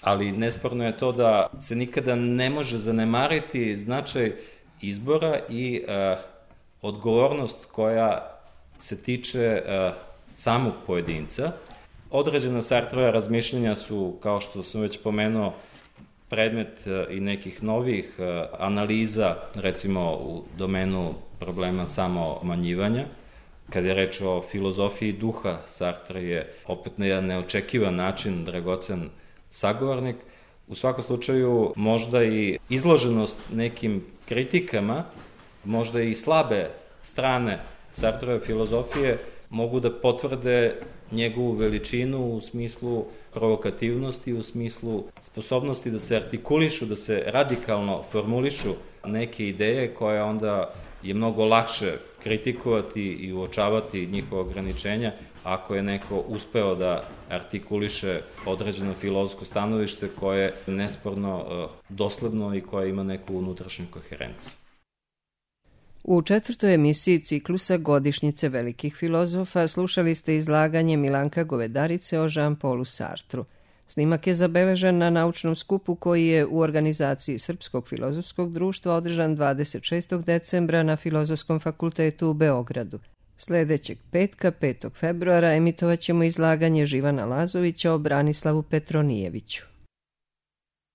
ali 0.00 0.32
nesporno 0.32 0.84
je 0.84 0.98
to 0.98 1.12
da 1.12 1.50
se 1.60 1.76
nikada 1.76 2.14
ne 2.14 2.50
može 2.50 2.78
zanemariti 2.78 3.76
značaj 3.76 4.32
izbora 4.80 5.38
i 5.48 5.82
a, 5.88 6.16
odgovornost 6.82 7.66
koja 7.72 8.40
se 8.78 9.02
tiče 9.02 9.62
uh, 9.62 9.94
samog 10.34 10.72
pojedinca. 10.86 11.52
Određena 12.10 12.62
Sartrova 12.62 13.10
razmišljenja 13.10 13.74
su, 13.74 14.14
kao 14.22 14.40
što 14.40 14.62
sam 14.62 14.80
već 14.80 14.98
pomenuo, 15.02 15.54
predmet 16.28 16.86
uh, 16.86 17.16
i 17.16 17.20
nekih 17.20 17.62
novih 17.62 18.14
uh, 18.18 18.24
analiza, 18.58 19.36
recimo 19.54 20.12
u 20.14 20.42
domenu 20.58 21.14
problema 21.38 21.86
samomanjivanja. 21.86 23.04
Kad 23.70 23.84
je 23.84 23.94
reč 23.94 24.20
o 24.20 24.42
filozofiji 24.50 25.12
duha, 25.12 25.58
Sartre 25.66 26.22
je 26.22 26.52
opet 26.66 26.98
na 26.98 27.06
jedan 27.06 27.26
neočekivan 27.26 27.94
način 27.94 28.44
dragocen 28.44 29.08
sagovornik. 29.50 30.16
U 30.68 30.74
svakom 30.74 31.04
slučaju, 31.04 31.72
možda 31.76 32.24
i 32.24 32.58
izloženost 32.68 33.38
nekim 33.52 34.04
kritikama, 34.28 35.04
možda 35.64 36.02
i 36.02 36.14
slabe 36.14 36.70
strane 37.02 37.58
Sartrove 37.90 38.40
filozofije 38.40 39.18
mogu 39.50 39.80
da 39.80 39.90
potvrde 39.90 40.76
njegovu 41.12 41.52
veličinu 41.52 42.26
u 42.26 42.40
smislu 42.40 43.04
provokativnosti, 43.32 44.32
u 44.32 44.42
smislu 44.42 45.04
sposobnosti 45.20 45.90
da 45.90 45.98
se 45.98 46.16
artikulišu, 46.16 46.86
da 46.86 46.96
se 46.96 47.22
radikalno 47.26 48.02
formulišu 48.10 48.74
neke 49.04 49.48
ideje 49.48 49.94
koje 49.94 50.22
onda 50.22 50.74
je 51.02 51.14
mnogo 51.14 51.44
lakše 51.44 51.92
kritikovati 52.22 53.02
i 53.02 53.32
uočavati 53.32 54.06
njihova 54.06 54.40
ograničenja 54.40 55.12
ako 55.44 55.74
je 55.74 55.82
neko 55.82 56.24
uspeo 56.28 56.74
da 56.74 57.04
artikuliše 57.28 58.20
određeno 58.46 58.94
filozofsko 58.94 59.44
stanovište 59.44 60.08
koje 60.20 60.42
je 60.42 60.54
nesporno 60.66 61.44
eh, 61.50 61.66
dosledno 61.88 62.54
i 62.54 62.60
koje 62.60 62.90
ima 62.90 63.02
neku 63.02 63.34
unutrašnju 63.38 63.86
koherenciju. 63.90 64.59
U 66.04 66.22
četvrtoj 66.22 66.74
emisiji 66.74 67.20
ciklusa 67.20 67.76
Godišnjice 67.76 68.48
velikih 68.48 68.94
filozofa 68.94 69.68
slušali 69.68 70.14
ste 70.14 70.36
izlaganje 70.36 70.96
Milanka 70.96 71.44
Govedarice 71.44 72.20
o 72.20 72.24
Jean-Paulu 72.24 72.84
Sartru. 72.84 73.44
Snimak 73.86 74.26
je 74.26 74.34
zabeležen 74.34 74.98
na 74.98 75.10
naučnom 75.10 75.56
skupu 75.56 75.94
koji 75.94 76.26
je 76.26 76.46
u 76.46 76.60
organizaciji 76.60 77.38
Srpskog 77.38 77.88
filozofskog 77.88 78.52
društva 78.52 78.94
održan 78.94 79.36
26. 79.36 80.24
decembra 80.24 80.82
na 80.82 80.96
Filozofskom 80.96 81.60
fakultetu 81.60 82.28
u 82.28 82.34
Beogradu. 82.34 82.98
Sledećeg 83.36 83.98
petka, 84.10 84.52
5. 84.52 84.90
februara, 84.94 85.54
emitovaćemo 85.54 86.24
izlaganje 86.24 86.86
Živana 86.86 87.24
Lazovića 87.24 87.92
o 87.92 87.98
Branislavu 87.98 88.62
Petronijeviću. 88.62 89.64